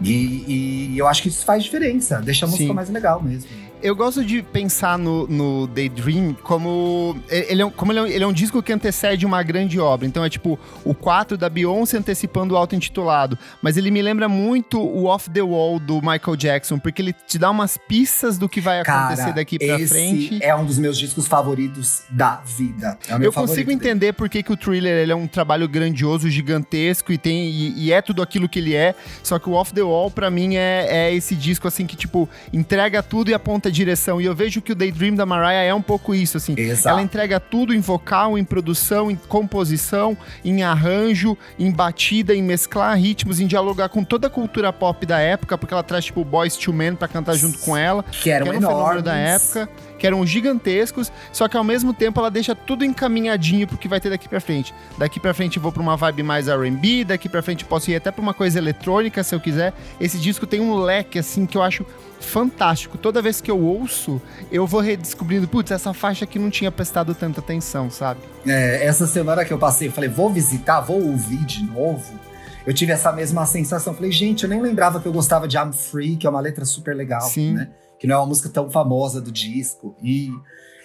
E, 0.00 0.92
e, 0.94 0.98
eu 0.98 1.08
acho 1.08 1.22
que 1.22 1.28
isso 1.28 1.44
faz 1.44 1.64
diferença, 1.64 2.20
deixa 2.20 2.46
a 2.46 2.48
música 2.48 2.68
Sim. 2.68 2.74
mais 2.74 2.88
legal 2.90 3.20
mesmo. 3.20 3.50
Eu 3.82 3.96
gosto 3.96 4.24
de 4.24 4.42
pensar 4.42 4.96
no, 4.96 5.26
no 5.26 5.66
Daydream 5.66 6.34
como. 6.42 7.20
Ele 7.28 7.62
é, 7.62 7.70
como 7.70 7.92
ele 7.92 7.98
é, 7.98 8.14
ele 8.14 8.24
é 8.24 8.26
um 8.26 8.32
disco 8.32 8.62
que 8.62 8.72
antecede 8.72 9.26
uma 9.26 9.42
grande 9.42 9.80
obra. 9.80 10.06
Então 10.06 10.24
é 10.24 10.30
tipo 10.30 10.58
o 10.84 10.94
4 10.94 11.36
da 11.36 11.48
Beyoncé 11.48 11.98
antecipando 11.98 12.54
o 12.54 12.56
auto-intitulado. 12.56 13.36
Mas 13.60 13.76
ele 13.76 13.90
me 13.90 14.00
lembra 14.00 14.28
muito 14.28 14.80
o 14.80 15.06
Off 15.06 15.28
the 15.28 15.42
Wall 15.42 15.80
do 15.80 15.96
Michael 15.96 16.36
Jackson, 16.36 16.78
porque 16.78 17.02
ele 17.02 17.12
te 17.12 17.38
dá 17.38 17.50
umas 17.50 17.76
pistas 17.76 18.38
do 18.38 18.48
que 18.48 18.60
vai 18.60 18.80
acontecer 18.80 19.22
Cara, 19.22 19.32
daqui 19.32 19.58
pra 19.58 19.80
esse 19.80 19.88
frente. 19.88 20.38
É 20.40 20.54
um 20.54 20.64
dos 20.64 20.78
meus 20.78 20.96
discos 20.96 21.26
favoritos 21.26 22.02
da 22.08 22.36
vida. 22.44 22.96
É 23.08 23.16
o 23.16 23.18
meu 23.18 23.28
Eu 23.28 23.32
consigo 23.32 23.72
entender 23.72 24.12
por 24.12 24.28
que, 24.28 24.44
que 24.44 24.52
o 24.52 24.56
Thriller 24.56 24.98
ele 24.98 25.10
é 25.10 25.16
um 25.16 25.26
trabalho 25.26 25.68
grandioso, 25.68 26.30
gigantesco 26.30 27.12
e 27.12 27.18
tem 27.18 27.48
e, 27.48 27.86
e 27.86 27.92
é 27.92 28.00
tudo 28.00 28.22
aquilo 28.22 28.48
que 28.48 28.60
ele 28.60 28.76
é. 28.76 28.94
Só 29.24 29.40
que 29.40 29.48
o 29.48 29.54
Off 29.54 29.72
the 29.74 29.82
Wall, 29.82 30.08
pra 30.08 30.30
mim, 30.30 30.54
é, 30.54 30.86
é 30.88 31.14
esse 31.14 31.34
disco 31.34 31.66
assim 31.66 31.84
que, 31.84 31.96
tipo, 31.96 32.28
entrega 32.52 33.02
tudo 33.02 33.30
e 33.30 33.34
aponta 33.34 33.71
direção. 33.72 34.20
E 34.20 34.24
eu 34.24 34.34
vejo 34.34 34.60
que 34.60 34.72
o 34.72 34.74
Daydream 34.74 35.14
da 35.14 35.26
Mariah 35.26 35.64
é 35.64 35.74
um 35.74 35.82
pouco 35.82 36.14
isso, 36.14 36.36
assim. 36.36 36.54
Exato. 36.56 36.88
Ela 36.88 37.02
entrega 37.02 37.40
tudo 37.40 37.74
em 37.74 37.80
vocal, 37.80 38.38
em 38.38 38.44
produção, 38.44 39.10
em 39.10 39.16
composição, 39.16 40.16
em 40.44 40.62
arranjo, 40.62 41.36
em 41.58 41.70
batida, 41.70 42.34
em 42.34 42.42
mesclar 42.42 42.96
ritmos, 42.96 43.40
em 43.40 43.46
dialogar 43.46 43.88
com 43.88 44.04
toda 44.04 44.26
a 44.26 44.30
cultura 44.30 44.72
pop 44.72 45.04
da 45.06 45.18
época, 45.18 45.56
porque 45.58 45.74
ela 45.74 45.82
traz, 45.82 46.04
tipo, 46.04 46.24
Boys 46.24 46.56
to 46.56 46.72
Men 46.72 46.94
pra 46.94 47.08
cantar 47.08 47.34
junto 47.34 47.58
com 47.58 47.76
ela. 47.76 48.04
Que 48.10 48.30
eram 48.30 48.44
que 48.44 48.50
era 48.50 48.58
um 48.58 48.60
fenômeno 48.60 49.02
da 49.02 49.16
época, 49.16 49.68
que 50.02 50.06
eram 50.08 50.26
gigantescos, 50.26 51.12
só 51.32 51.46
que 51.46 51.56
ao 51.56 51.62
mesmo 51.62 51.94
tempo 51.94 52.18
ela 52.18 52.28
deixa 52.28 52.56
tudo 52.56 52.84
encaminhadinho 52.84 53.68
pro 53.68 53.78
que 53.78 53.86
vai 53.86 54.00
ter 54.00 54.10
daqui 54.10 54.28
pra 54.28 54.40
frente. 54.40 54.74
Daqui 54.98 55.20
pra 55.20 55.32
frente 55.32 55.58
eu 55.58 55.62
vou 55.62 55.70
pra 55.70 55.80
uma 55.80 55.96
vibe 55.96 56.24
mais 56.24 56.48
R&B, 56.48 57.04
daqui 57.04 57.28
pra 57.28 57.40
frente 57.40 57.62
eu 57.62 57.68
posso 57.68 57.88
ir 57.88 57.94
até 57.94 58.10
pra 58.10 58.20
uma 58.20 58.34
coisa 58.34 58.58
eletrônica 58.58 59.22
se 59.22 59.32
eu 59.32 59.38
quiser. 59.38 59.72
Esse 60.00 60.18
disco 60.18 60.44
tem 60.44 60.60
um 60.60 60.74
leque 60.74 61.20
assim 61.20 61.46
que 61.46 61.56
eu 61.56 61.62
acho 61.62 61.86
fantástico. 62.18 62.98
Toda 62.98 63.22
vez 63.22 63.40
que 63.40 63.48
eu 63.48 63.60
ouço, 63.60 64.20
eu 64.50 64.66
vou 64.66 64.80
redescobrindo, 64.80 65.46
putz, 65.46 65.70
essa 65.70 65.94
faixa 65.94 66.24
aqui 66.24 66.36
não 66.36 66.50
tinha 66.50 66.72
prestado 66.72 67.14
tanta 67.14 67.38
atenção, 67.38 67.88
sabe? 67.88 68.22
É, 68.44 68.84
essa 68.84 69.06
semana 69.06 69.44
que 69.44 69.52
eu 69.52 69.58
passei, 69.58 69.86
eu 69.86 69.92
falei, 69.92 70.10
vou 70.10 70.32
visitar, 70.32 70.80
vou 70.80 71.00
ouvir 71.00 71.44
de 71.44 71.62
novo. 71.62 72.18
Eu 72.66 72.74
tive 72.74 72.90
essa 72.90 73.12
mesma 73.12 73.46
sensação. 73.46 73.94
Falei, 73.94 74.10
gente, 74.10 74.42
eu 74.42 74.50
nem 74.50 74.60
lembrava 74.60 74.98
que 74.98 75.06
eu 75.06 75.12
gostava 75.12 75.46
de 75.46 75.56
I'm 75.56 75.72
Free, 75.72 76.16
que 76.16 76.26
é 76.26 76.30
uma 76.30 76.40
letra 76.40 76.64
super 76.64 76.96
legal, 76.96 77.20
Sim. 77.20 77.52
né? 77.52 77.68
Que 78.02 78.08
não 78.08 78.16
é 78.16 78.18
uma 78.18 78.26
música 78.26 78.48
tão 78.48 78.68
famosa 78.68 79.20
do 79.20 79.30
disco. 79.30 79.94
E, 80.02 80.28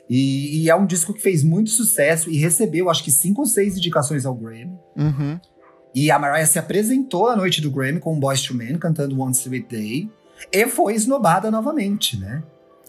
e, 0.07 0.61
e 0.61 0.69
é 0.69 0.75
um 0.75 0.85
disco 0.85 1.15
que 1.15 1.19
fez 1.19 1.43
muito 1.43 1.71
sucesso 1.71 2.29
e 2.29 2.37
recebeu, 2.37 2.91
acho 2.91 3.03
que, 3.03 3.09
cinco 3.09 3.41
ou 3.41 3.47
seis 3.47 3.75
indicações 3.75 4.23
ao 4.23 4.35
Grammy. 4.35 4.77
Uhum. 4.95 5.39
E 5.95 6.11
a 6.11 6.19
Mariah 6.19 6.45
se 6.45 6.59
apresentou 6.59 7.27
à 7.27 7.35
noite 7.35 7.59
do 7.59 7.71
Grammy 7.71 7.99
com 7.99 8.19
Boys 8.19 8.43
to 8.43 8.53
Men, 8.53 8.77
cantando 8.77 9.19
One 9.19 9.31
Sweet 9.33 9.67
Day. 9.67 10.11
E 10.51 10.67
foi 10.67 10.93
esnobada 10.93 11.49
novamente, 11.49 12.19
né? 12.19 12.43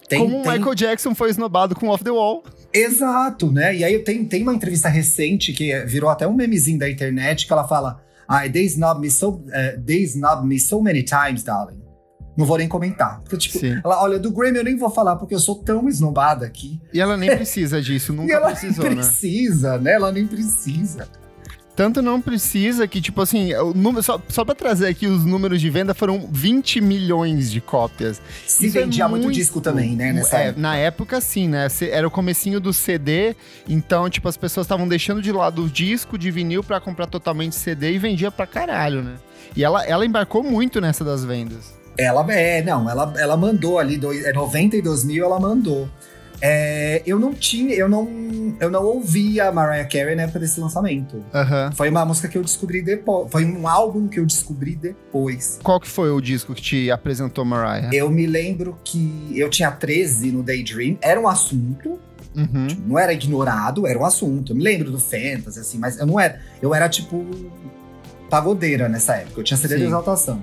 Tem- 0.06 0.20
Como 0.20 0.40
o 0.40 0.42
tem- 0.42 0.52
Michael 0.58 0.74
Jackson 0.74 1.14
foi 1.14 1.30
esnobado 1.30 1.74
com 1.74 1.88
Off 1.88 2.04
the 2.04 2.10
Wall. 2.10 2.44
Exato, 2.70 3.50
né? 3.50 3.74
E 3.76 3.82
aí 3.82 3.98
tem, 4.00 4.26
tem 4.26 4.42
uma 4.42 4.54
entrevista 4.54 4.90
recente 4.90 5.54
que 5.54 5.74
virou 5.86 6.10
até 6.10 6.26
um 6.28 6.34
memezinho 6.34 6.78
da 6.78 6.88
internet 6.90 7.46
que 7.46 7.52
ela 7.52 7.66
fala: 7.66 8.02
I 8.30 8.50
they 8.50 8.64
snob 8.66 9.00
me 9.00 9.10
so, 9.10 9.42
eh, 9.50 9.78
they 9.86 10.02
snob 10.02 10.46
me 10.46 10.60
so 10.60 10.82
many 10.82 11.02
times, 11.02 11.42
darling. 11.42 11.80
Não 12.38 12.46
vou 12.46 12.56
nem 12.56 12.68
comentar. 12.68 13.20
Porque, 13.20 13.36
tipo, 13.36 13.58
Sim. 13.58 13.80
ela, 13.84 14.00
olha, 14.00 14.16
do 14.18 14.30
Grammy 14.30 14.58
eu 14.58 14.64
nem 14.64 14.76
vou 14.78 14.88
falar 14.88 15.16
porque 15.16 15.34
eu 15.34 15.40
sou 15.40 15.56
tão 15.56 15.88
esnobada 15.88 16.46
aqui. 16.46 16.80
E 16.94 17.00
ela 17.00 17.16
nem 17.16 17.34
precisa 17.36 17.82
disso, 17.82 18.12
e 18.14 18.16
nunca 18.16 18.32
ela 18.32 18.46
precisou, 18.52 18.84
nem 18.84 18.94
né? 18.94 19.02
precisa, 19.02 19.76
né? 19.76 19.92
Ela 19.94 20.12
nem 20.12 20.24
precisa. 20.24 21.08
Tanto 21.74 22.02
não 22.02 22.20
precisa 22.20 22.88
que, 22.88 23.00
tipo 23.00 23.22
assim, 23.22 23.54
o 23.54 23.72
número, 23.72 24.02
só, 24.02 24.20
só 24.28 24.44
pra 24.44 24.52
trazer 24.54 24.88
aqui 24.88 25.06
os 25.06 25.24
números 25.24 25.60
de 25.60 25.70
venda, 25.70 25.94
foram 25.94 26.28
20 26.30 26.80
milhões 26.80 27.52
de 27.52 27.60
cópias. 27.60 28.20
Se 28.46 28.66
Isso 28.66 28.78
é 28.78 28.80
vendia 28.82 29.08
muito, 29.08 29.30
disco 29.30 29.60
também, 29.60 29.94
né? 29.94 30.12
Nessa 30.12 30.38
É, 30.38 30.46
época. 30.48 30.60
na 30.60 30.76
época, 30.76 31.20
sim, 31.20 31.46
né? 31.48 31.68
Era 31.90 32.06
o 32.06 32.10
comecinho 32.10 32.58
do 32.60 32.72
CD, 32.72 33.36
então, 33.68 34.10
tipo, 34.10 34.28
as 34.28 34.36
pessoas 34.36 34.64
estavam 34.64 34.88
deixando 34.88 35.22
de 35.22 35.30
lado 35.30 35.64
o 35.64 35.68
disco 35.68 36.18
de 36.18 36.32
vinil 36.32 36.64
pra 36.64 36.80
comprar 36.80 37.06
totalmente 37.06 37.54
CD 37.54 37.92
e 37.92 37.98
vendia 37.98 38.30
pra 38.32 38.44
caralho, 38.46 39.00
né? 39.02 39.14
E 39.54 39.62
ela, 39.62 39.84
ela 39.86 40.04
embarcou 40.04 40.42
muito 40.42 40.80
nessa 40.80 41.04
das 41.04 41.24
vendas. 41.24 41.77
Ela 41.98 42.24
é, 42.32 42.62
não, 42.62 42.88
ela, 42.88 43.12
ela 43.18 43.36
mandou 43.36 43.78
ali, 43.78 43.96
dois, 43.98 44.24
é 44.24 44.32
92 44.32 45.04
mil, 45.04 45.24
ela 45.24 45.40
mandou. 45.40 45.88
É, 46.40 47.02
eu 47.04 47.18
não 47.18 47.34
tinha, 47.34 47.74
eu 47.74 47.88
não, 47.88 48.08
eu 48.60 48.70
não 48.70 48.84
ouvi 48.84 49.40
a 49.40 49.50
Mariah 49.50 49.84
Carey 49.88 50.14
na 50.14 50.22
época 50.22 50.38
desse 50.38 50.60
lançamento. 50.60 51.24
Aham. 51.34 51.72
Foi 51.74 51.90
uma 51.90 52.04
música 52.04 52.28
que 52.28 52.38
eu 52.38 52.42
descobri 52.44 52.80
depois. 52.80 53.28
Foi 53.32 53.44
um 53.44 53.66
álbum 53.66 54.06
que 54.06 54.20
eu 54.20 54.24
descobri 54.24 54.76
depois. 54.76 55.58
Qual 55.64 55.80
que 55.80 55.88
foi 55.88 56.12
o 56.12 56.20
disco 56.20 56.54
que 56.54 56.62
te 56.62 56.90
apresentou 56.92 57.44
Mariah? 57.44 57.90
Eu 57.92 58.08
me 58.08 58.24
lembro 58.26 58.78
que 58.84 59.32
eu 59.34 59.50
tinha 59.50 59.68
13 59.72 60.30
no 60.30 60.44
Daydream. 60.44 60.96
Era 61.02 61.20
um 61.20 61.26
assunto, 61.26 61.98
Uhum. 62.36 62.68
não 62.86 62.96
era 62.96 63.12
ignorado, 63.12 63.84
era 63.84 63.98
um 63.98 64.04
assunto. 64.04 64.52
Eu 64.52 64.56
me 64.56 64.62
lembro 64.62 64.92
do 64.92 65.00
Fantasy, 65.00 65.58
assim, 65.58 65.78
mas 65.78 65.98
eu 65.98 66.06
não 66.06 66.20
era. 66.20 66.38
Eu 66.62 66.72
era 66.72 66.88
tipo 66.88 67.26
pagodeira 68.30 68.88
nessa 68.88 69.16
época. 69.16 69.40
Eu 69.40 69.44
tinha 69.44 69.56
CD 69.56 69.74
de 69.74 69.80
Sim. 69.80 69.86
exaltação. 69.88 70.40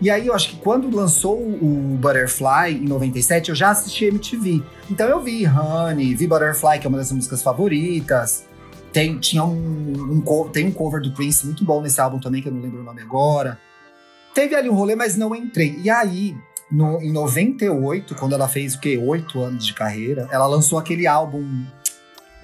E 0.00 0.10
aí 0.10 0.26
eu 0.26 0.34
acho 0.34 0.50
que 0.50 0.56
quando 0.56 0.94
lançou 0.94 1.38
o 1.40 1.96
Butterfly 1.98 2.74
em 2.82 2.86
97, 2.86 3.48
eu 3.48 3.54
já 3.54 3.70
assisti 3.70 4.04
MTV. 4.04 4.62
Então 4.90 5.08
eu 5.08 5.20
vi 5.20 5.46
Honey, 5.46 6.14
vi 6.14 6.26
Butterfly, 6.26 6.78
que 6.78 6.86
é 6.86 6.88
uma 6.88 6.98
das 6.98 7.10
músicas 7.10 7.42
favoritas. 7.42 8.44
Tem, 8.92 9.18
tinha 9.18 9.42
um, 9.44 10.22
um 10.24 10.48
tem 10.50 10.66
um 10.66 10.72
cover 10.72 11.00
do 11.02 11.12
Prince 11.12 11.46
muito 11.46 11.64
bom 11.64 11.80
nesse 11.82 12.00
álbum 12.00 12.18
também, 12.18 12.42
que 12.42 12.48
eu 12.48 12.52
não 12.52 12.60
lembro 12.60 12.80
o 12.80 12.84
nome 12.84 13.00
agora. 13.02 13.58
Teve 14.34 14.54
ali 14.54 14.68
um 14.68 14.74
rolê, 14.74 14.94
mas 14.94 15.16
não 15.16 15.34
entrei. 15.34 15.78
E 15.82 15.88
aí, 15.88 16.36
no, 16.70 17.00
em 17.00 17.10
98, 17.12 18.14
quando 18.14 18.34
ela 18.34 18.48
fez 18.48 18.74
o 18.74 18.80
quê? 18.80 18.98
Oito 18.98 19.40
anos 19.40 19.64
de 19.66 19.72
carreira, 19.72 20.28
ela 20.30 20.46
lançou 20.46 20.78
aquele 20.78 21.06
álbum, 21.06 21.64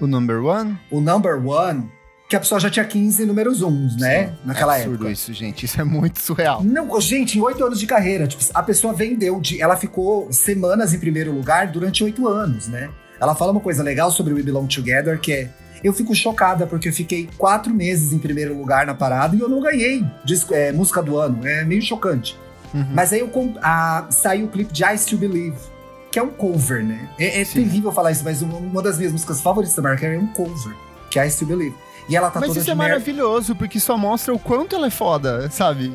O 0.01 0.07
number 0.07 0.43
one? 0.43 0.77
o 0.89 0.99
Number 0.99 1.45
One, 1.45 1.89
que 2.29 2.35
a 2.35 2.39
pessoa 2.39 2.59
já 2.59 2.69
tinha 2.69 2.85
15 2.85 3.25
números 3.25 3.61
uns, 3.61 3.95
né? 3.97 4.27
Sim. 4.27 4.33
Naquela 4.45 4.73
é 4.75 4.81
absurdo 4.81 4.95
época. 5.03 5.11
isso, 5.11 5.33
gente. 5.33 5.65
Isso 5.65 5.79
é 5.79 5.83
muito 5.83 6.19
surreal. 6.19 6.63
Não, 6.63 6.99
gente, 6.99 7.37
em 7.37 7.41
oito 7.41 7.63
anos 7.63 7.79
de 7.79 7.85
carreira, 7.85 8.25
tipo, 8.27 8.43
a 8.53 8.63
pessoa 8.63 8.93
vendeu, 8.93 9.39
de, 9.39 9.61
ela 9.61 9.75
ficou 9.75 10.31
semanas 10.31 10.93
em 10.93 10.99
primeiro 10.99 11.31
lugar 11.31 11.67
durante 11.67 12.03
oito 12.03 12.27
anos, 12.27 12.67
né? 12.67 12.89
Ela 13.21 13.35
fala 13.35 13.51
uma 13.51 13.61
coisa 13.61 13.83
legal 13.83 14.11
sobre 14.11 14.33
o 14.33 14.35
We 14.35 14.43
Belong 14.43 14.67
Together, 14.67 15.19
que 15.19 15.31
é 15.31 15.49
eu 15.83 15.91
fico 15.93 16.15
chocada 16.15 16.65
porque 16.65 16.87
eu 16.89 16.93
fiquei 16.93 17.29
quatro 17.37 17.73
meses 17.73 18.13
em 18.13 18.17
primeiro 18.17 18.57
lugar 18.57 18.85
na 18.85 18.93
parada 18.95 19.35
e 19.35 19.39
eu 19.41 19.49
não 19.49 19.59
ganhei 19.61 20.03
disco, 20.23 20.53
é, 20.53 20.71
música 20.71 21.03
do 21.03 21.17
ano. 21.17 21.45
É 21.45 21.63
meio 21.65 21.81
chocante. 21.81 22.37
Uhum. 22.73 22.87
Mas 22.93 23.11
aí 23.13 23.19
eu 23.19 23.29
a- 23.61 24.07
saiu 24.09 24.45
o 24.45 24.49
clipe 24.49 24.71
de 24.73 24.83
I 24.83 24.97
Still 24.97 25.17
Believe, 25.19 25.57
que 26.09 26.17
é 26.17 26.23
um 26.23 26.29
cover, 26.29 26.83
né? 26.83 27.09
É, 27.19 27.41
é 27.41 27.45
terrível 27.45 27.91
falar 27.91 28.11
isso, 28.11 28.23
mas 28.23 28.41
uma, 28.41 28.57
uma 28.57 28.81
das 28.81 28.97
minhas 28.97 29.11
músicas 29.11 29.41
favoritas 29.41 29.75
da 29.75 29.81
Mariah 29.83 30.01
Carey 30.01 30.17
é 30.17 30.19
um 30.21 30.27
cover, 30.27 30.73
que 31.11 31.19
é 31.19 31.27
I 31.27 31.29
Still 31.29 31.47
Believe. 31.49 31.75
E 32.09 32.15
ela 32.15 32.29
tá 32.29 32.39
Mas 32.39 32.49
toda 32.49 32.59
isso 32.59 32.71
é 32.71 32.75
maravilhoso, 32.75 33.55
porque 33.55 33.79
só 33.79 33.97
mostra 33.97 34.33
o 34.33 34.39
quanto 34.39 34.75
ela 34.75 34.87
é 34.87 34.89
foda, 34.89 35.49
sabe? 35.49 35.93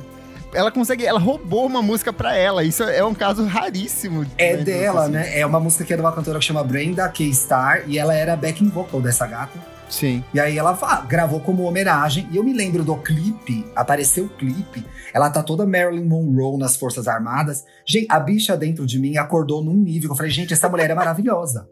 Ela 0.53 0.71
consegue, 0.71 1.05
ela 1.05 1.19
roubou 1.19 1.67
uma 1.67 1.83
música 1.83 2.13
pra 2.13 2.35
ela. 2.35 2.65
Isso 2.65 2.83
é 2.83 3.05
um 3.05 3.15
caso 3.15 3.45
raríssimo. 3.45 4.25
É 4.39 4.57
né, 4.57 4.65
dela, 4.65 5.03
assim. 5.03 5.13
né? 5.13 5.39
É 5.39 5.45
uma 5.45 5.61
música 5.61 5.85
que 5.85 5.93
é 5.93 5.97
de 5.97 6.03
uma 6.03 6.13
cantora 6.13 6.39
que 6.39 6.45
chama 6.45 6.65
Brenda 6.65 7.07
K-Star 7.09 7.85
e 7.87 7.99
ela 7.99 8.15
era 8.15 8.35
backing 8.35 8.69
vocal 8.69 9.01
dessa 9.01 9.27
gata. 9.27 9.59
Sim. 9.91 10.23
E 10.33 10.41
aí 10.41 10.57
ela 10.57 10.73
gravou 11.07 11.41
como 11.41 11.65
homenagem. 11.65 12.29
E 12.31 12.37
eu 12.37 12.45
me 12.45 12.53
lembro 12.53 12.85
do 12.85 12.97
clipe, 12.97 13.67
apareceu 13.75 14.25
o 14.25 14.29
clipe. 14.29 14.85
Ela 15.13 15.31
tá 15.31 15.43
toda 15.43 15.67
Marilyn 15.67 16.05
Monroe 16.05 16.59
nas 16.59 16.77
Forças 16.77 17.09
Armadas. 17.09 17.65
Gente, 17.87 18.07
a 18.11 18.21
bicha 18.21 18.57
dentro 18.57 18.87
de 18.87 18.99
mim 18.99 19.17
acordou 19.17 19.63
num 19.63 19.77
nível. 19.77 20.11
Eu 20.11 20.17
falei, 20.17 20.31
gente, 20.31 20.53
essa 20.53 20.69
mulher 20.69 20.91
é 20.91 20.95
maravilhosa. 20.95 21.69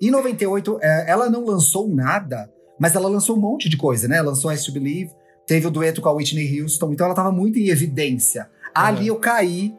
Em 0.00 0.10
98, 0.10 0.78
é, 0.80 1.10
ela 1.10 1.28
não 1.28 1.44
lançou 1.44 1.88
nada, 1.88 2.50
mas 2.78 2.94
ela 2.94 3.08
lançou 3.08 3.36
um 3.36 3.40
monte 3.40 3.68
de 3.68 3.76
coisa, 3.76 4.06
né? 4.08 4.20
Lançou 4.22 4.52
I 4.52 4.56
Still 4.56 4.74
Believe, 4.74 5.10
teve 5.46 5.66
o 5.66 5.70
dueto 5.70 6.00
com 6.00 6.08
a 6.08 6.12
Whitney 6.12 6.60
Houston, 6.60 6.92
então 6.92 7.06
ela 7.06 7.14
tava 7.14 7.32
muito 7.32 7.58
em 7.58 7.68
evidência. 7.68 8.48
Ali 8.74 9.10
Uhum. 9.10 9.16
eu 9.16 9.16
caí, 9.16 9.74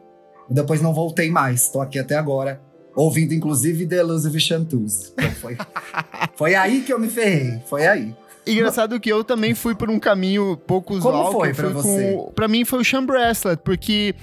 depois 0.48 0.80
não 0.82 0.92
voltei 0.92 1.30
mais. 1.30 1.68
Tô 1.68 1.80
aqui 1.80 1.98
até 1.98 2.16
agora, 2.16 2.60
ouvindo 2.94 3.32
inclusive 3.32 3.86
The 3.86 3.96
Elusive 3.96 4.38
Chanteuse. 4.40 5.12
Então 5.12 5.30
foi, 5.32 5.56
foi 6.36 6.54
aí 6.54 6.80
que 6.82 6.92
eu 6.92 6.98
me 6.98 7.08
ferrei, 7.08 7.60
foi 7.66 7.86
aí. 7.86 8.14
Engraçado 8.52 8.98
que 9.00 9.10
eu 9.10 9.22
também 9.24 9.54
fui 9.54 9.74
por 9.74 9.90
um 9.90 9.98
caminho 9.98 10.56
pouco 10.56 10.94
usual. 10.94 11.26
Como 11.26 11.38
foi 11.40 11.54
pra 11.54 11.68
você? 11.68 12.12
Com, 12.12 12.32
pra 12.32 12.48
mim 12.48 12.64
foi 12.64 12.80
o 12.80 12.84
Sean 12.84 13.04
Bracelet, 13.04 13.60
porque 13.64 14.14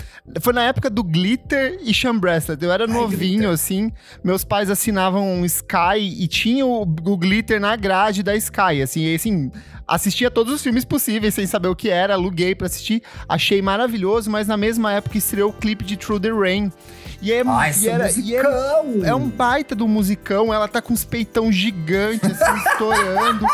foi 0.41 0.53
na 0.53 0.63
época 0.63 0.89
do 0.89 1.03
Glitter 1.03 1.79
e 1.81 1.93
Sean 1.93 2.17
Bracelet. 2.17 2.63
Eu 2.63 2.72
era 2.72 2.86
Ai, 2.86 2.93
novinho, 2.93 3.38
Glitter. 3.39 3.50
assim. 3.51 3.91
Meus 4.24 4.43
pais 4.43 4.69
assinavam 4.69 5.24
um 5.25 5.46
Sky 5.46 6.00
e 6.00 6.27
tinha 6.27 6.65
o, 6.65 6.81
o 6.81 7.17
Glitter 7.17 7.60
na 7.60 7.75
grade 7.75 8.24
da 8.24 8.36
Sky, 8.36 8.81
assim. 8.84 9.01
E, 9.01 9.15
assim, 9.15 9.51
assistia 9.88 10.29
todos 10.29 10.53
os 10.53 10.62
filmes 10.62 10.84
possíveis 10.84 11.34
sem 11.34 11.48
saber 11.48 11.70
o 11.70 11.75
que 11.75 11.89
era, 11.89 12.13
aluguei 12.13 12.53
pra 12.53 12.67
assistir. 12.67 13.01
Achei 13.27 13.62
maravilhoso, 13.62 14.29
mas 14.29 14.48
na 14.48 14.58
mesma 14.58 14.91
época 14.91 15.17
estreou 15.17 15.50
o 15.50 15.53
clipe 15.53 15.84
de 15.84 15.96
Through 15.96 16.20
the 16.20 16.32
Rain. 16.32 16.72
E, 17.22 17.32
é, 17.32 17.41
Ai, 17.46 17.74
e, 17.79 17.88
era, 17.88 18.12
e 18.12 18.36
era 18.36 18.84
musicão! 18.84 19.06
é 19.06 19.15
um 19.15 19.27
baita 19.27 19.74
do 19.74 19.88
musicão, 19.88 20.53
ela 20.53 20.67
tá 20.67 20.82
com 20.82 20.94
os 20.94 21.03
peitão 21.03 21.51
gigantes, 21.51 22.39
assim, 22.39 22.60
estourando. 22.70 23.46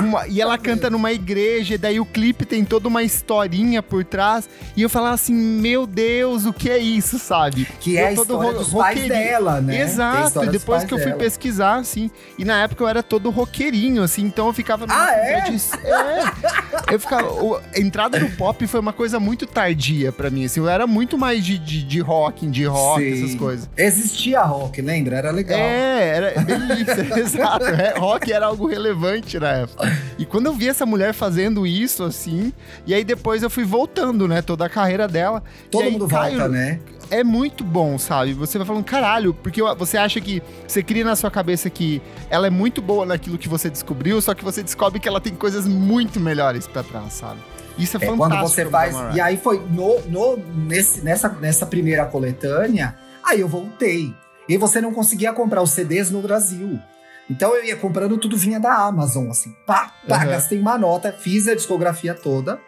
uma, 0.00 0.26
e 0.28 0.40
ela 0.40 0.56
canta 0.56 0.88
numa 0.88 1.12
igreja, 1.12 1.74
e 1.74 1.78
daí 1.78 1.98
o 1.98 2.06
clipe 2.06 2.44
tem 2.44 2.64
toda 2.64 2.86
uma 2.86 3.02
historinha 3.02 3.82
por 3.82 4.04
trás. 4.04 4.48
E 4.76 4.82
eu 4.82 4.88
falava 4.88 5.14
assim, 5.14 5.34
meu 5.34 5.86
Deus, 5.86 6.44
o 6.44 6.52
que 6.52 6.70
é 6.70 6.78
isso, 6.78 7.18
sabe? 7.18 7.66
Que 7.80 7.96
é 7.96 8.08
a 8.08 8.12
história 8.12 8.52
dos 8.52 8.72
pais 8.72 9.08
dela, 9.08 9.60
né? 9.60 9.80
Exato, 9.80 10.44
e 10.44 10.48
depois 10.48 10.84
que 10.84 10.94
eu 10.94 10.98
fui 10.98 11.06
dela. 11.06 11.18
pesquisar, 11.18 11.76
assim, 11.76 12.10
e 12.38 12.44
na 12.44 12.62
época 12.62 12.84
eu 12.84 12.88
era 12.88 13.02
todo 13.02 13.30
roqueirinho, 13.30 14.02
assim, 14.02 14.22
então 14.22 14.46
eu 14.46 14.52
ficava... 14.52 14.86
Ah, 14.88 15.12
é? 15.12 15.40
De, 15.70 15.86
é? 15.86 16.94
Eu 16.94 17.00
ficava... 17.00 17.30
O, 17.32 17.56
a 17.56 17.78
entrada 17.78 18.18
no 18.18 18.30
pop 18.32 18.66
foi 18.66 18.80
uma 18.80 18.92
coisa 18.92 19.18
muito 19.20 19.46
tardia 19.46 20.12
para 20.12 20.30
mim, 20.30 20.44
assim, 20.44 20.60
eu 20.60 20.68
era 20.68 20.86
muito 20.86 21.16
mais 21.16 21.44
de, 21.44 21.58
de, 21.58 21.82
de 21.82 22.00
rock, 22.00 22.46
de 22.46 22.64
rock, 22.64 23.02
Sim. 23.02 23.24
essas 23.24 23.34
coisas. 23.36 23.70
Existia 23.76 24.42
rock, 24.42 24.80
lembra? 24.82 25.16
Era 25.16 25.30
legal. 25.30 25.58
É, 25.58 26.08
era 26.08 26.40
delícia, 26.42 27.06
exato. 27.18 27.66
É, 27.66 27.98
rock 27.98 28.32
era 28.32 28.46
algo 28.46 28.66
relevante 28.66 29.38
na 29.38 29.48
época. 29.48 29.96
E 30.18 30.24
quando 30.24 30.46
eu 30.46 30.52
vi 30.52 30.68
essa 30.68 30.86
mulher 30.86 31.12
fazendo 31.12 31.66
isso, 31.66 32.02
assim, 32.02 32.52
e 32.86 32.94
aí 32.94 33.04
depois 33.04 33.42
eu 33.42 33.50
fui 33.50 33.64
voltando, 33.64 34.26
né, 34.28 34.42
toda 34.42 34.66
a 34.66 34.68
carreira 34.68 35.06
dela. 35.08 35.42
Todo 35.70 35.90
mundo 35.90 36.08
Caio, 36.08 36.38
volta, 36.38 36.48
né? 36.48 36.80
É 37.12 37.22
muito 37.22 37.62
bom, 37.62 37.98
sabe? 37.98 38.32
Você 38.32 38.56
vai 38.56 38.66
falando, 38.66 38.84
caralho, 38.84 39.34
porque 39.34 39.60
você 39.76 39.98
acha 39.98 40.18
que 40.18 40.42
você 40.66 40.82
cria 40.82 41.04
na 41.04 41.14
sua 41.14 41.30
cabeça 41.30 41.68
que 41.68 42.00
ela 42.30 42.46
é 42.46 42.50
muito 42.50 42.80
boa 42.80 43.04
naquilo 43.04 43.36
que 43.36 43.50
você 43.50 43.68
descobriu, 43.68 44.18
só 44.22 44.32
que 44.32 44.42
você 44.42 44.62
descobre 44.62 44.98
que 44.98 45.06
ela 45.06 45.20
tem 45.20 45.34
coisas 45.34 45.68
muito 45.68 46.18
melhores 46.18 46.66
para 46.66 46.82
trás, 46.82 47.12
sabe? 47.12 47.38
Isso 47.76 47.98
é, 47.98 48.02
é 48.02 48.06
fantástico. 48.06 48.18
Quando 48.18 48.48
você 48.48 48.64
faz. 48.64 48.96
E 49.14 49.20
aí 49.20 49.36
foi 49.36 49.58
no, 49.58 50.00
no, 50.08 50.38
nesse, 50.66 51.02
nessa, 51.02 51.28
nessa 51.28 51.66
primeira 51.66 52.06
coletânea, 52.06 52.96
aí 53.22 53.40
eu 53.40 53.48
voltei. 53.48 54.14
E 54.48 54.56
você 54.56 54.80
não 54.80 54.94
conseguia 54.94 55.34
comprar 55.34 55.60
os 55.60 55.70
CDs 55.72 56.10
no 56.10 56.22
Brasil. 56.22 56.80
Então 57.28 57.54
eu 57.54 57.62
ia 57.62 57.76
comprando 57.76 58.16
tudo 58.16 58.38
vinha 58.38 58.58
da 58.58 58.74
Amazon, 58.74 59.28
assim. 59.28 59.54
Pá, 59.66 59.92
pá, 60.08 60.20
uhum. 60.20 60.30
gastei 60.30 60.58
uma 60.58 60.78
nota, 60.78 61.12
fiz 61.12 61.46
a 61.46 61.54
discografia 61.54 62.14
toda. 62.14 62.58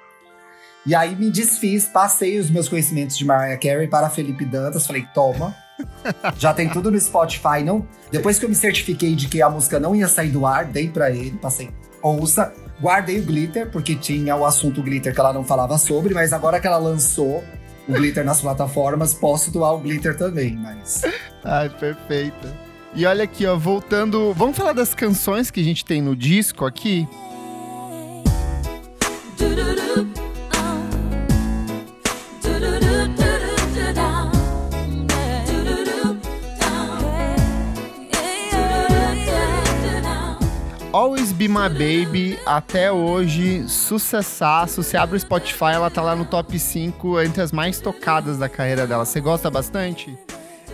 E 0.86 0.94
aí 0.94 1.16
me 1.16 1.30
desfiz, 1.30 1.84
passei 1.86 2.38
os 2.38 2.50
meus 2.50 2.68
conhecimentos 2.68 3.16
de 3.16 3.24
Mariah 3.24 3.58
Carey 3.58 3.88
para 3.88 4.10
Felipe 4.10 4.44
Dantas, 4.44 4.86
falei, 4.86 5.06
toma. 5.14 5.54
Já 6.38 6.52
tem 6.52 6.68
tudo 6.68 6.90
no 6.90 7.00
Spotify, 7.00 7.62
não? 7.64 7.86
Depois 8.10 8.38
que 8.38 8.44
eu 8.44 8.48
me 8.48 8.54
certifiquei 8.54 9.14
de 9.14 9.26
que 9.26 9.40
a 9.40 9.48
música 9.48 9.80
não 9.80 9.96
ia 9.96 10.06
sair 10.08 10.30
do 10.30 10.46
ar, 10.46 10.66
dei 10.66 10.88
para 10.88 11.10
ele, 11.10 11.38
passei, 11.38 11.70
ouça. 12.02 12.52
Guardei 12.80 13.20
o 13.20 13.22
glitter, 13.22 13.70
porque 13.70 13.94
tinha 13.94 14.36
o 14.36 14.44
assunto 14.44 14.82
glitter 14.82 15.14
que 15.14 15.20
ela 15.20 15.32
não 15.32 15.44
falava 15.44 15.78
sobre, 15.78 16.12
mas 16.12 16.32
agora 16.32 16.60
que 16.60 16.66
ela 16.66 16.76
lançou 16.76 17.42
o 17.88 17.92
glitter 17.92 18.24
nas 18.24 18.40
plataformas, 18.40 19.14
posso 19.14 19.50
doar 19.50 19.74
o 19.74 19.78
glitter 19.78 20.16
também, 20.16 20.56
mas. 20.56 21.02
Ai, 21.44 21.70
perfeito. 21.70 22.48
E 22.94 23.06
olha 23.06 23.24
aqui, 23.24 23.46
ó, 23.46 23.56
voltando. 23.56 24.32
Vamos 24.34 24.56
falar 24.56 24.72
das 24.72 24.94
canções 24.94 25.50
que 25.50 25.60
a 25.60 25.64
gente 25.64 25.84
tem 25.84 26.02
no 26.02 26.14
disco 26.14 26.64
aqui? 26.64 27.08
Be 41.44 41.48
My 41.48 41.68
Baby, 41.68 42.38
até 42.46 42.90
hoje, 42.90 43.68
sucessaço. 43.68 44.82
Você 44.82 44.96
abre 44.96 45.14
o 45.14 45.20
Spotify, 45.20 45.72
ela 45.74 45.90
tá 45.90 46.00
lá 46.00 46.16
no 46.16 46.24
top 46.24 46.58
5 46.58 47.20
entre 47.20 47.42
as 47.42 47.52
mais 47.52 47.78
tocadas 47.78 48.38
da 48.38 48.48
carreira 48.48 48.86
dela. 48.86 49.04
Você 49.04 49.20
gosta 49.20 49.50
bastante? 49.50 50.16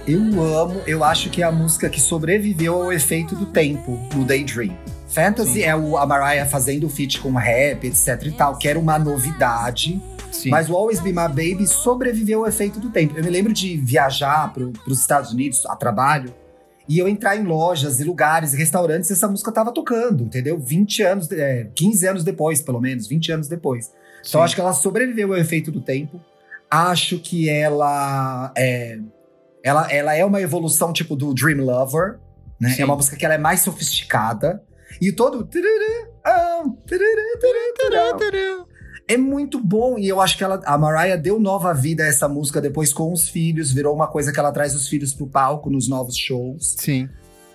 Eu 0.07 0.21
amo, 0.41 0.81
eu 0.87 1.03
acho 1.03 1.29
que 1.29 1.43
é 1.43 1.45
a 1.45 1.51
música 1.51 1.89
que 1.91 2.01
sobreviveu 2.01 2.85
ao 2.85 2.93
efeito 2.93 3.35
do 3.35 3.47
tempo 3.47 3.99
no 4.15 4.25
Daydream. 4.25 4.77
Fantasy 5.09 5.55
Sim. 5.55 5.63
é 5.63 5.75
o, 5.75 5.97
a 5.97 6.07
Mariah 6.07 6.49
fazendo 6.49 6.89
feat 6.89 7.21
com 7.21 7.33
rap, 7.33 7.85
etc 7.85 8.23
e 8.27 8.31
tal, 8.31 8.57
que 8.57 8.69
era 8.69 8.79
uma 8.79 8.97
novidade. 8.97 10.01
Sim. 10.31 10.51
Mas 10.51 10.71
o 10.71 10.77
Always 10.77 11.01
Be 11.01 11.11
My 11.11 11.27
Baby 11.27 11.67
sobreviveu 11.67 12.43
ao 12.43 12.47
efeito 12.47 12.79
do 12.79 12.91
tempo. 12.91 13.15
Eu 13.17 13.25
me 13.25 13.31
lembro 13.31 13.53
de 13.53 13.77
viajar 13.77 14.53
para 14.53 14.63
os 14.87 15.01
Estados 15.01 15.33
Unidos 15.33 15.67
a 15.67 15.75
trabalho 15.75 16.33
e 16.91 16.99
eu 16.99 17.09
entrar 17.09 17.37
em 17.37 17.45
lojas 17.45 18.01
e 18.01 18.05
lugares, 18.05 18.53
restaurantes, 18.53 19.11
e 19.11 19.13
essa 19.13 19.29
música 19.29 19.53
tava 19.53 19.71
tocando, 19.71 20.25
entendeu? 20.25 20.59
20 20.59 21.03
anos, 21.05 21.31
é, 21.31 21.71
15 21.73 22.09
anos 22.09 22.25
depois, 22.25 22.61
pelo 22.61 22.81
menos, 22.81 23.07
20 23.07 23.31
anos 23.31 23.49
depois. 23.49 23.87
Então, 23.87 23.95
Sim. 23.95 24.29
Então 24.29 24.43
acho 24.43 24.55
que 24.57 24.61
ela 24.61 24.73
sobreviveu 24.73 25.33
ao 25.33 25.39
efeito 25.39 25.71
do 25.71 25.81
tempo. 25.81 26.21
Acho 26.69 27.21
que 27.21 27.49
ela 27.49 28.53
é, 28.59 28.99
ela, 29.63 29.93
ela 29.93 30.17
é 30.17 30.25
uma 30.25 30.41
evolução 30.41 30.93
tipo 30.93 31.15
do 31.15 31.33
Dream 31.33 31.65
Lover, 31.65 32.19
né? 32.61 32.71
Sim. 32.71 32.83
É 32.83 32.85
uma 32.85 32.97
música 32.97 33.17
que 33.17 33.25
ela 33.25 33.35
é 33.35 33.39
mais 33.39 33.61
sofisticada. 33.61 34.61
E 35.01 35.13
todo 35.13 35.47
é 39.11 39.17
muito 39.17 39.59
bom 39.59 39.99
e 39.99 40.07
eu 40.07 40.21
acho 40.21 40.39
que 40.39 40.45
ela, 40.45 40.63
a 40.65 40.79
Mariah 40.79 41.17
deu 41.17 41.41
nova 41.41 41.75
vida 41.75 42.05
a 42.05 42.07
essa 42.07 42.29
música 42.29 42.61
depois 42.61 42.93
com 42.93 43.13
os 43.13 43.29
filhos, 43.29 43.73
virou 43.73 43.93
uma 43.93 44.07
coisa 44.07 44.33
que 44.33 44.39
ela 44.39 44.53
traz 44.53 44.73
os 44.73 44.87
filhos 44.87 45.13
pro 45.13 45.27
palco 45.27 45.69
nos 45.69 45.89
novos 45.89 46.17
shows. 46.17 46.77
Sim. 46.79 47.09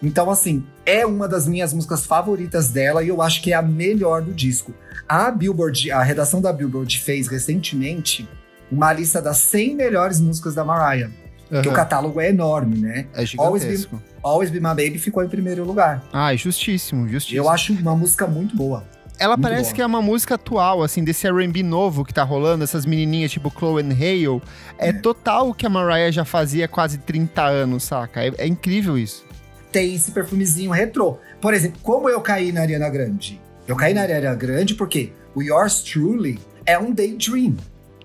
Então, 0.03 0.29
assim, 0.29 0.65
é 0.85 1.05
uma 1.05 1.29
das 1.29 1.47
minhas 1.47 1.73
músicas 1.73 2.05
favoritas 2.05 2.67
dela 2.67 3.01
e 3.01 3.07
eu 3.07 3.21
acho 3.21 3.41
que 3.41 3.53
é 3.53 3.55
a 3.55 3.61
melhor 3.61 4.21
do 4.21 4.33
disco. 4.33 4.73
A 5.07 5.31
Billboard, 5.31 5.91
a 5.91 6.03
redação 6.03 6.41
da 6.41 6.51
Billboard 6.51 6.99
fez 6.99 7.29
recentemente 7.29 8.27
uma 8.69 8.91
lista 8.91 9.21
das 9.21 9.37
100 9.37 9.75
melhores 9.75 10.19
músicas 10.19 10.53
da 10.53 10.65
Mariah. 10.65 11.09
Uhum. 11.49 11.61
Que 11.61 11.69
o 11.69 11.73
catálogo 11.73 12.19
é 12.19 12.29
enorme, 12.29 12.79
né? 12.79 13.07
É 13.13 13.25
gigantesco. 13.25 13.41
Always 13.41 13.85
Be, 13.85 13.97
Always 14.21 14.49
Be 14.49 14.59
My 14.59 14.69
Baby 14.69 14.97
ficou 14.97 15.23
em 15.23 15.29
primeiro 15.29 15.63
lugar. 15.63 16.03
Ah, 16.11 16.35
justíssimo, 16.35 17.07
justíssimo. 17.07 17.41
Eu 17.41 17.49
acho 17.49 17.71
uma 17.71 17.95
música 17.95 18.27
muito 18.27 18.57
boa. 18.57 18.83
Ela 19.17 19.36
Muito 19.36 19.43
parece 19.43 19.73
que 19.73 19.82
é 19.82 19.86
uma 19.86 20.01
música 20.01 20.36
atual, 20.36 20.84
assim, 20.84 21.04
desse 21.04 21.28
R&B 21.28 21.63
novo 21.63 22.04
que 22.04 22.13
tá 22.13 22.23
rolando, 22.23 22.63
essas 22.63 22.86
menininhas 22.86 23.32
tipo 23.32 23.49
Chloe 23.49 23.82
and 23.82 23.93
Hale. 23.93 24.41
É, 24.78 24.89
é, 24.89 24.93
total 24.93 25.49
o 25.49 25.54
que 25.54 25.65
a 25.65 25.69
Mariah 25.69 26.12
já 26.12 26.25
fazia 26.25 26.65
há 26.65 26.67
quase 26.67 26.97
30 26.97 27.43
anos, 27.43 27.84
saca? 27.84 28.23
É, 28.23 28.32
é, 28.38 28.47
incrível 28.47 28.97
isso. 28.97 29.25
Tem 29.71 29.95
esse 29.95 30.12
perfumezinho 30.12 30.71
retrô. 30.71 31.17
Por 31.41 31.54
exemplo, 31.54 31.80
como 31.82 32.10
eu 32.10 32.21
caí 32.21 32.51
na 32.51 32.62
Ariana 32.62 32.89
Grande? 32.89 33.41
Eu 33.67 33.75
caí 33.75 33.93
na 33.93 34.01
Ariana 34.01 34.36
Grande 34.36 34.75
porque 34.75 35.12
o 35.34 35.41
Yours 35.41 35.82
Truly 35.82 36.39
é 36.65 36.78
um 36.78 36.91
daydream. 36.91 37.56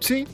Sim. 0.00 0.26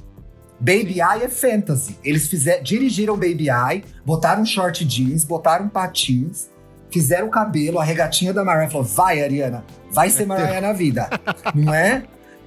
Baby 0.58 1.00
Eye 1.00 1.24
é 1.24 1.28
fantasy. 1.28 1.98
Eles 2.02 2.28
fizeram, 2.28 2.62
dirigiram 2.62 3.14
Baby 3.14 3.48
Eye, 3.48 3.84
botaram 4.04 4.44
short 4.44 4.84
jeans, 4.84 5.24
botaram 5.24 5.68
patins, 5.68 6.48
fizeram 6.96 7.26
o 7.26 7.30
cabelo, 7.30 7.78
a 7.78 7.84
regatinha 7.84 8.32
da 8.32 8.42
Mariah 8.42 8.70
falou: 8.70 8.86
vai, 8.86 9.22
Ariana, 9.22 9.62
vai 9.90 10.08
ser 10.08 10.24
Mariah 10.24 10.62
na 10.62 10.72
vida. 10.72 11.10
Não 11.54 11.74
é? 11.74 12.04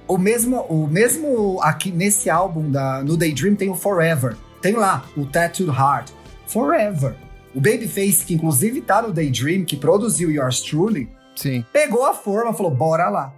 O 0.08 0.18
mesmo, 0.18 0.62
o 0.62 0.88
mesmo 0.88 1.62
aqui 1.62 1.92
nesse 1.92 2.28
álbum 2.28 2.68
da, 2.68 3.00
no 3.04 3.16
Daydream 3.16 3.54
tem 3.54 3.70
o 3.70 3.76
Forever. 3.76 4.36
Tem 4.60 4.74
lá 4.74 5.04
o 5.16 5.24
Tattooed 5.24 5.70
Heart. 5.70 6.10
Forever. 6.48 7.14
O 7.54 7.60
Babyface, 7.60 8.24
que 8.24 8.34
inclusive 8.34 8.80
tá 8.80 9.00
no 9.00 9.12
Daydream, 9.12 9.64
que 9.64 9.76
produziu 9.76 10.32
Yours 10.32 10.60
Truly, 10.62 11.08
Sim. 11.36 11.64
pegou 11.72 12.04
a 12.04 12.12
forma 12.12 12.52
falou: 12.52 12.72
bora 12.72 13.08
lá. 13.08 13.32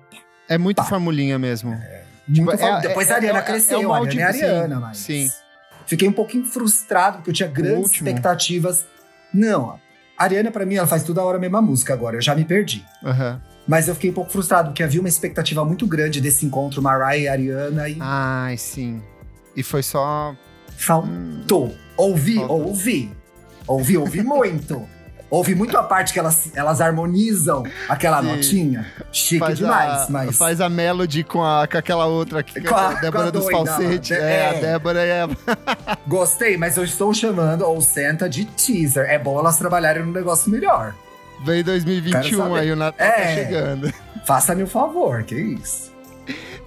É 0.48 0.56
muito 0.56 0.78
Pá. 0.78 0.84
formulinha 0.84 1.38
mesmo. 1.38 1.74
É, 1.74 2.04
tipo, 2.32 2.50
é, 2.52 2.80
Depois 2.80 3.10
é, 3.10 3.12
a 3.12 3.16
Ariana 3.16 3.38
é, 3.40 3.42
cresceu, 3.42 3.80
é 3.80 3.84
a 3.84 3.98
Ariana 3.98 4.22
é 4.22 4.24
Ariana, 4.24 4.80
mas. 4.80 4.96
Sim. 4.96 5.30
Fiquei 5.86 6.08
um 6.08 6.12
pouquinho 6.12 6.46
frustrado, 6.46 7.18
porque 7.18 7.30
eu 7.30 7.34
tinha 7.34 7.48
grandes 7.50 7.90
expectativas. 7.90 8.86
Não, 9.34 9.78
a 10.16 10.24
Ariana, 10.24 10.50
para 10.50 10.64
mim, 10.64 10.76
ela 10.76 10.86
faz 10.86 11.02
toda 11.02 11.22
hora 11.22 11.38
a 11.38 11.40
mesma 11.40 11.60
música 11.60 11.92
agora. 11.92 12.16
Eu 12.16 12.22
já 12.22 12.34
me 12.34 12.44
perdi. 12.44 12.84
Uhum. 13.02 13.40
Mas 13.66 13.88
eu 13.88 13.94
fiquei 13.94 14.10
um 14.10 14.14
pouco 14.14 14.30
frustrado, 14.30 14.70
porque 14.70 14.82
havia 14.82 15.00
uma 15.00 15.08
expectativa 15.08 15.64
muito 15.64 15.86
grande 15.86 16.20
desse 16.20 16.44
encontro 16.44 16.82
Mariah 16.82 17.18
e 17.18 17.28
Ariana. 17.28 17.88
E... 17.88 17.96
Ai, 18.00 18.56
sim. 18.56 19.02
E 19.56 19.62
foi 19.62 19.82
só. 19.82 20.34
Faltou. 20.76 21.66
Hum. 21.68 21.74
Ouvi, 21.96 22.36
Faltou. 22.36 22.66
ouvi. 22.66 23.12
Ouvi, 23.66 23.96
ouvi 23.96 24.22
muito. 24.22 24.88
Ouvi 25.32 25.54
muito 25.54 25.74
a 25.78 25.82
parte 25.82 26.12
que 26.12 26.18
elas, 26.18 26.50
elas 26.54 26.82
harmonizam 26.82 27.62
aquela 27.88 28.20
Sim. 28.20 28.28
notinha. 28.28 28.86
Chique 29.10 29.38
faz 29.38 29.56
demais, 29.56 30.02
a, 30.02 30.06
mas. 30.10 30.36
Faz 30.36 30.60
a 30.60 30.68
melody 30.68 31.24
com, 31.24 31.42
a, 31.42 31.66
com 31.66 31.78
aquela 31.78 32.04
outra 32.04 32.40
aqui, 32.40 32.60
com 32.60 32.74
a, 32.74 32.90
a 32.90 32.94
Débora 33.00 33.28
a 33.28 33.30
dos 33.30 33.50
falsetes. 33.50 34.10
É, 34.10 34.20
é, 34.20 34.48
a 34.50 34.52
Débora 34.60 35.00
é. 35.02 35.26
Gostei, 36.06 36.58
mas 36.58 36.76
eu 36.76 36.84
estou 36.84 37.14
chamando 37.14 37.62
ou 37.62 37.80
Senta 37.80 38.28
de 38.28 38.44
teaser. 38.44 39.06
É 39.08 39.18
bom 39.18 39.38
elas 39.38 39.56
trabalharem 39.56 40.04
num 40.04 40.12
negócio 40.12 40.50
melhor. 40.50 40.94
Vem 41.46 41.64
2021 41.64 42.54
aí, 42.54 42.70
o 42.70 42.76
Natal 42.76 42.98
tá 42.98 43.04
é, 43.06 43.24
tá 43.24 43.34
chegando. 43.34 43.94
Faça-me 44.26 44.64
um 44.64 44.66
favor, 44.66 45.22
que 45.22 45.34
isso. 45.34 45.90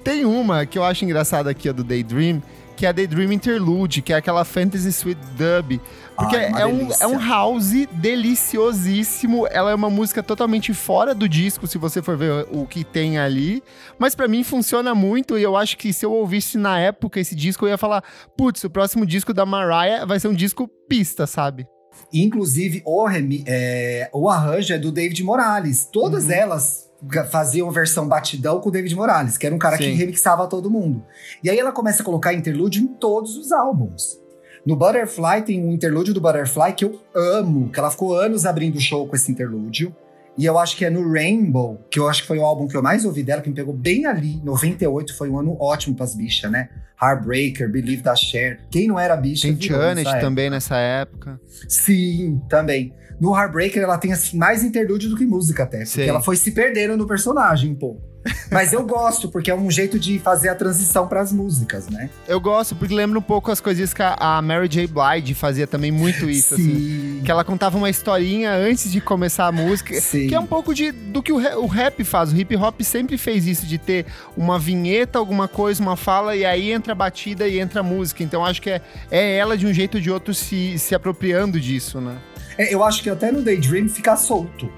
Tem 0.04 0.26
uma 0.26 0.66
que 0.66 0.80
eu 0.80 0.84
acho 0.84 1.06
engraçada 1.06 1.52
aqui, 1.52 1.70
a 1.70 1.72
do 1.72 1.84
Daydream, 1.84 2.42
que 2.76 2.86
é 2.86 2.90
a 2.90 2.92
Daydream 2.92 3.32
Interlude, 3.32 4.02
que 4.02 4.14
é 4.14 4.16
aquela 4.16 4.44
Fantasy 4.44 4.92
Suite 4.92 5.22
Dub. 5.38 5.80
Porque 6.16 6.36
Ai, 6.36 6.62
é, 6.62 6.66
um, 6.66 6.90
é 7.00 7.08
um 7.08 7.20
house 7.20 7.88
deliciosíssimo. 7.92 9.48
Ela 9.48 9.72
é 9.72 9.76
uma 9.76 9.90
música 9.90 10.22
totalmente 10.22 10.74
fora 10.74 11.14
do 11.14 11.28
disco, 11.28 11.68
se 11.68 11.78
você 11.78 12.02
for 12.02 12.18
ver 12.18 12.48
o 12.52 12.66
que 12.66 12.84
tem 12.84 13.18
ali. 13.18 13.64
Mas 13.98 14.16
para 14.16 14.28
mim 14.28 14.44
funciona 14.44 14.94
muito 14.96 15.38
e 15.38 15.44
eu 15.44 15.58
acho 15.58 15.78
que 15.78 15.92
se 15.92 16.06
eu 16.06 16.12
ouvisse 16.12 16.58
na 16.58 16.80
época 16.80 17.20
esse 17.20 17.36
disco, 17.36 17.66
eu 17.66 17.70
ia 17.70 17.78
falar: 17.78 18.04
putz, 18.38 18.64
o 18.64 18.70
próximo 18.70 19.06
disco 19.06 19.34
da 19.34 19.46
Mariah 19.46 20.06
vai 20.06 20.20
ser 20.20 20.28
um 20.28 20.34
disco 20.34 20.68
pista, 20.88 21.26
sabe? 21.26 21.68
Inclusive, 22.14 22.82
o, 22.86 23.08
é, 23.46 24.10
o 24.14 24.30
arranjo 24.30 24.74
é 24.74 24.78
do 24.78 24.92
David 24.92 25.24
Morales. 25.24 25.90
Todas 25.92 26.26
uhum. 26.26 26.32
elas 26.32 26.85
faziam 27.30 27.70
versão 27.72 28.08
batidão 28.08 28.60
com 28.60 28.70
o 28.70 28.72
David 28.72 28.96
Morales, 28.96 29.38
que 29.38 29.46
era 29.46 29.56
um 29.56 29.60
cara 29.60 29.78
Sim. 29.78 29.84
que 29.84 29.92
remixava 29.92 30.48
todo 30.48 30.70
mundo. 30.70 31.04
E 31.44 31.50
aí 31.50 31.60
ela 31.60 31.72
começa 31.72 32.02
a 32.02 32.06
colocar 32.06 32.34
interlúdio 32.34 32.84
em 32.84 32.88
todos 32.88 33.38
os 33.38 33.52
álbuns. 33.52 34.20
No 34.66 34.76
Butterfly 34.76 35.44
tem 35.44 35.64
um 35.64 35.72
interlúdio 35.72 36.14
do 36.14 36.20
Butterfly 36.20 36.74
que 36.74 36.86
eu 36.86 37.00
amo, 37.14 37.70
que 37.70 37.80
ela 37.80 37.92
ficou 37.92 38.18
anos 38.18 38.46
abrindo 38.46 38.80
show 38.80 39.08
com 39.08 39.16
esse 39.16 39.32
interlúdio. 39.32 39.96
E 40.38 40.46
eu 40.46 40.58
acho 40.58 40.76
que 40.76 40.84
é 40.84 40.90
no 40.90 41.14
Rainbow, 41.14 41.80
que 41.90 42.00
eu 42.00 42.10
acho 42.10 42.24
que 42.24 42.28
foi 42.28 42.40
o 42.40 42.44
álbum 42.44 42.68
que 42.68 42.76
eu 42.76 42.82
mais 42.82 43.06
ouvi 43.06 43.24
dela, 43.24 43.42
que 43.42 43.48
me 43.48 43.56
pegou 43.56 43.74
bem 43.74 44.06
ali. 44.06 44.42
98 44.44 45.16
foi 45.16 45.30
um 45.30 45.40
ano 45.40 45.56
ótimo 45.62 45.96
pras 45.96 46.14
bichas, 46.14 46.52
né? 46.52 46.70
Heartbreaker, 47.02 47.70
Believe 47.70 48.02
da 48.02 48.16
Cher. 48.16 48.60
Quem 48.70 48.88
não 48.88 49.00
era 49.00 49.16
bicha? 49.16 49.48
Tem 49.48 49.62
Janet 49.62 50.20
também 50.20 50.50
nessa 50.50 50.78
época. 50.78 51.40
Sim, 51.70 52.42
também. 52.50 52.94
No 53.20 53.36
Heartbreaker 53.36 53.84
ela 53.84 53.98
tem 53.98 54.12
assim 54.12 54.38
mais 54.38 54.64
interlúdio 54.64 55.10
do 55.10 55.18
que 55.18 55.26
música 55.26 55.64
até, 55.64 55.80
porque 55.80 56.04
Sim. 56.04 56.10
ela 56.10 56.22
foi 56.22 56.36
se 56.36 56.52
perdendo 56.52 56.98
no 56.98 57.08
personagem 57.08 57.72
um 57.72 57.76
pouco. 57.76 58.16
Mas 58.52 58.74
eu 58.74 58.84
gosto, 58.86 59.30
porque 59.30 59.52
é 59.52 59.56
um 59.56 59.70
jeito 59.70 60.00
de 60.00 60.18
fazer 60.18 60.50
a 60.50 60.56
transição 60.56 61.08
para 61.08 61.22
as 61.22 61.32
músicas, 61.32 61.88
né? 61.88 62.10
Eu 62.28 62.40
gosto, 62.40 62.76
porque 62.76 62.94
lembra 62.94 63.20
um 63.20 63.22
pouco 63.22 63.52
as 63.52 63.60
coisas 63.60 63.94
que 63.94 64.02
a 64.02 64.42
Mary 64.42 64.68
J. 64.68 64.88
Blige 64.88 65.34
fazia 65.34 65.68
também 65.68 65.92
muito 65.92 66.30
isso, 66.30 66.56
assim. 66.56 66.64
Sim. 66.64 67.16
assim. 67.18 67.22
Que 67.24 67.32
ela 67.32 67.44
contava 67.44 67.78
uma 67.78 67.90
historinha 67.90 68.52
antes 68.52 68.92
de 68.92 69.00
começar 69.00 69.46
a 69.46 69.52
música. 69.52 69.94
Sim. 70.02 70.28
Que 70.28 70.36
é 70.36 70.40
um 70.40 70.46
pouco 70.46 70.74
de, 70.74 70.92
do 70.92 71.22
que 71.22 71.32
o, 71.32 71.68
rap 71.68 72.04
faz. 72.04 72.32
O 72.32 72.38
hip 72.38 72.56
hop 72.56 72.82
sempre 72.82 73.18
fez 73.18 73.46
isso, 73.46 73.66
de 73.66 73.78
ter 73.78 74.06
uma 74.36 74.58
vinheta, 74.58 75.20
alguma 75.20 75.48
coisa, 75.48 75.82
uma 75.82 75.96
fala, 75.96 76.36
e 76.36 76.46
aí 76.46 76.72
entra 76.72 76.94
a 76.94 76.96
batida 76.96 77.48
e 77.48 77.60
entra 77.60 77.82
a 77.82 77.84
música. 77.84 78.24
Então 78.24 78.44
acho 78.44 78.62
que 78.62 78.72
é, 78.72 78.82
é 79.12 79.38
ela, 79.38 79.56
de 79.56 79.68
um 79.68 79.74
jeito 79.74 79.96
ou 79.96 80.02
de 80.02 80.10
outro, 80.10 80.34
se, 80.34 80.80
se 80.80 80.96
apropriando 80.96 81.60
disso, 81.60 82.02
né? 82.02 82.18
É, 82.58 82.74
eu 82.74 82.84
acho 82.84 83.04
que 83.04 83.10
até 83.10 83.32
no 83.32 83.42
Daydream 83.42 83.90
fica 83.90 84.16
solto. 84.16 84.70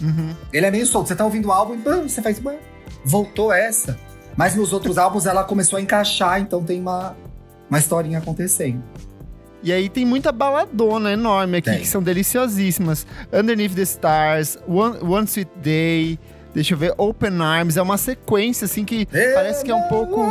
Uhum. 0.00 0.34
Ele 0.52 0.66
é 0.66 0.70
meio 0.70 0.86
solto. 0.86 1.08
Você 1.08 1.14
tá 1.14 1.24
ouvindo 1.24 1.48
o 1.48 1.52
álbum 1.52 1.74
e 1.74 2.08
você 2.08 2.22
faz 2.22 2.40
voltou 3.04 3.52
essa. 3.52 3.98
Mas 4.36 4.54
nos 4.54 4.72
outros 4.72 4.96
álbuns 4.96 5.26
ela 5.26 5.44
começou 5.44 5.78
a 5.78 5.82
encaixar, 5.82 6.40
então 6.40 6.62
tem 6.62 6.80
uma, 6.80 7.16
uma 7.68 7.78
historinha 7.78 8.18
acontecendo. 8.18 8.82
E 9.62 9.72
aí 9.72 9.90
tem 9.90 10.06
muita 10.06 10.32
baladona 10.32 11.12
enorme 11.12 11.58
aqui, 11.58 11.70
tem. 11.70 11.80
que 11.80 11.86
são 11.86 12.02
deliciosíssimas. 12.02 13.06
Underneath 13.30 13.74
the 13.74 13.82
Stars, 13.82 14.58
One, 14.66 14.98
One 15.02 15.26
Sweet 15.26 15.50
Day, 15.56 16.18
deixa 16.54 16.72
eu 16.72 16.78
ver, 16.78 16.94
Open 16.96 17.42
Arms, 17.42 17.76
é 17.76 17.82
uma 17.82 17.98
sequência, 17.98 18.64
assim, 18.64 18.84
que 18.84 19.06
parece 19.34 19.62
que 19.62 19.70
é 19.70 19.74
um 19.74 19.82
pouco... 19.82 20.24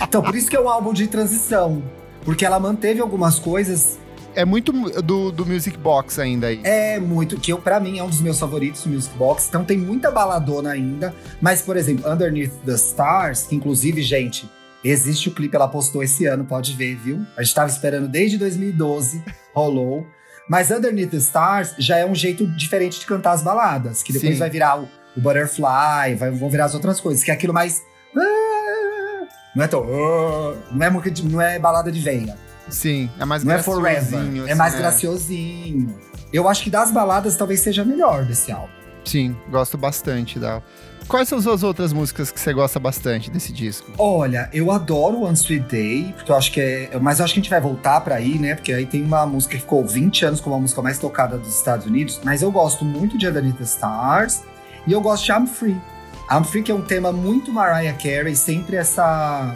então, 0.00 0.22
por 0.22 0.36
isso 0.36 0.48
que 0.48 0.54
é 0.54 0.60
um 0.60 0.68
álbum 0.68 0.92
de 0.92 1.08
transição. 1.08 1.82
Porque 2.24 2.44
ela 2.44 2.60
manteve 2.60 3.00
algumas 3.00 3.38
coisas 3.38 3.98
é 4.36 4.44
muito 4.44 4.70
do, 5.02 5.32
do 5.32 5.46
Music 5.46 5.76
Box 5.78 6.20
ainda 6.20 6.48
aí. 6.48 6.60
É 6.62 7.00
muito, 7.00 7.40
que 7.40 7.52
eu, 7.52 7.58
pra 7.58 7.80
mim 7.80 7.98
é 7.98 8.04
um 8.04 8.08
dos 8.08 8.20
meus 8.20 8.38
favoritos, 8.38 8.84
o 8.84 8.90
Music 8.90 9.16
Box. 9.16 9.46
Então 9.48 9.64
tem 9.64 9.78
muita 9.78 10.10
baladona 10.10 10.70
ainda. 10.70 11.14
Mas, 11.40 11.62
por 11.62 11.76
exemplo, 11.76 12.08
Underneath 12.08 12.52
the 12.64 12.74
Stars, 12.74 13.44
que 13.44 13.56
inclusive, 13.56 14.02
gente, 14.02 14.48
existe 14.84 15.30
o 15.30 15.32
clipe, 15.32 15.56
ela 15.56 15.66
postou 15.66 16.02
esse 16.02 16.26
ano, 16.26 16.44
pode 16.44 16.74
ver, 16.74 16.96
viu? 16.96 17.24
A 17.36 17.42
gente 17.42 17.54
tava 17.54 17.70
esperando 17.70 18.08
desde 18.08 18.36
2012, 18.36 19.24
rolou. 19.54 20.06
Mas 20.48 20.70
Underneath 20.70 21.10
the 21.10 21.16
Stars 21.16 21.74
já 21.78 21.96
é 21.96 22.06
um 22.06 22.14
jeito 22.14 22.46
diferente 22.46 23.00
de 23.00 23.06
cantar 23.06 23.32
as 23.32 23.42
baladas, 23.42 24.02
que 24.02 24.12
depois 24.12 24.34
Sim. 24.34 24.38
vai 24.38 24.50
virar 24.50 24.78
o, 24.78 24.88
o 25.16 25.20
Butterfly, 25.20 26.14
vai, 26.16 26.30
vão 26.30 26.50
virar 26.50 26.66
as 26.66 26.74
outras 26.74 27.00
coisas, 27.00 27.24
que 27.24 27.30
é 27.30 27.34
aquilo 27.34 27.54
mais. 27.54 27.82
Ah, 28.14 29.26
não 29.56 29.64
é 29.64 29.66
tão. 29.66 29.82
Ah, 29.82 30.54
não, 30.70 30.86
é, 30.86 30.90
não 31.24 31.40
é 31.40 31.58
balada 31.58 31.90
de 31.90 32.00
veia. 32.00 32.45
Sim, 32.68 33.10
é 33.18 33.24
mais 33.24 33.44
Não 33.44 33.52
é 33.52 33.62
forever, 33.62 33.98
assim, 33.98 34.48
é 34.48 34.54
mais 34.54 34.74
é. 34.74 34.78
graciosinho. 34.78 35.94
Eu 36.32 36.48
acho 36.48 36.64
que 36.64 36.70
das 36.70 36.90
baladas 36.90 37.36
talvez 37.36 37.60
seja 37.60 37.84
melhor 37.84 38.24
desse 38.24 38.50
álbum. 38.50 38.68
Sim, 39.04 39.36
gosto 39.50 39.78
bastante 39.78 40.38
da. 40.38 40.60
Quais 41.06 41.28
são 41.28 41.38
as 41.38 41.62
outras 41.62 41.92
músicas 41.92 42.32
que 42.32 42.40
você 42.40 42.52
gosta 42.52 42.80
bastante 42.80 43.30
desse 43.30 43.52
disco? 43.52 43.92
Olha, 43.96 44.50
eu 44.52 44.72
adoro 44.72 45.22
One 45.22 45.34
Sweet 45.34 45.66
Day, 45.68 46.12
porque 46.16 46.32
eu 46.32 46.36
acho 46.36 46.50
que 46.50 46.60
é. 46.60 46.98
Mas 47.00 47.20
eu 47.20 47.24
acho 47.24 47.32
que 47.32 47.38
a 47.38 47.42
gente 47.42 47.50
vai 47.50 47.60
voltar 47.60 48.00
pra 48.00 48.16
aí, 48.16 48.36
né? 48.36 48.56
Porque 48.56 48.72
aí 48.72 48.84
tem 48.84 49.04
uma 49.04 49.24
música 49.24 49.54
que 49.54 49.60
ficou 49.60 49.86
20 49.86 50.24
anos 50.24 50.40
como 50.40 50.56
a 50.56 50.58
música 50.58 50.82
mais 50.82 50.98
tocada 50.98 51.38
dos 51.38 51.56
Estados 51.56 51.86
Unidos. 51.86 52.20
Mas 52.24 52.42
eu 52.42 52.50
gosto 52.50 52.84
muito 52.84 53.16
de 53.16 53.28
Underneath 53.28 53.58
the 53.58 53.64
Stars 53.64 54.42
e 54.84 54.92
eu 54.92 55.00
gosto 55.00 55.24
de 55.24 55.30
I'm 55.30 55.46
Free. 55.46 55.80
I'm 56.28 56.42
Free, 56.42 56.64
que 56.64 56.72
é 56.72 56.74
um 56.74 56.82
tema 56.82 57.12
muito 57.12 57.52
Mariah 57.52 57.96
Carey, 57.96 58.34
sempre 58.34 58.74
essa 58.74 59.54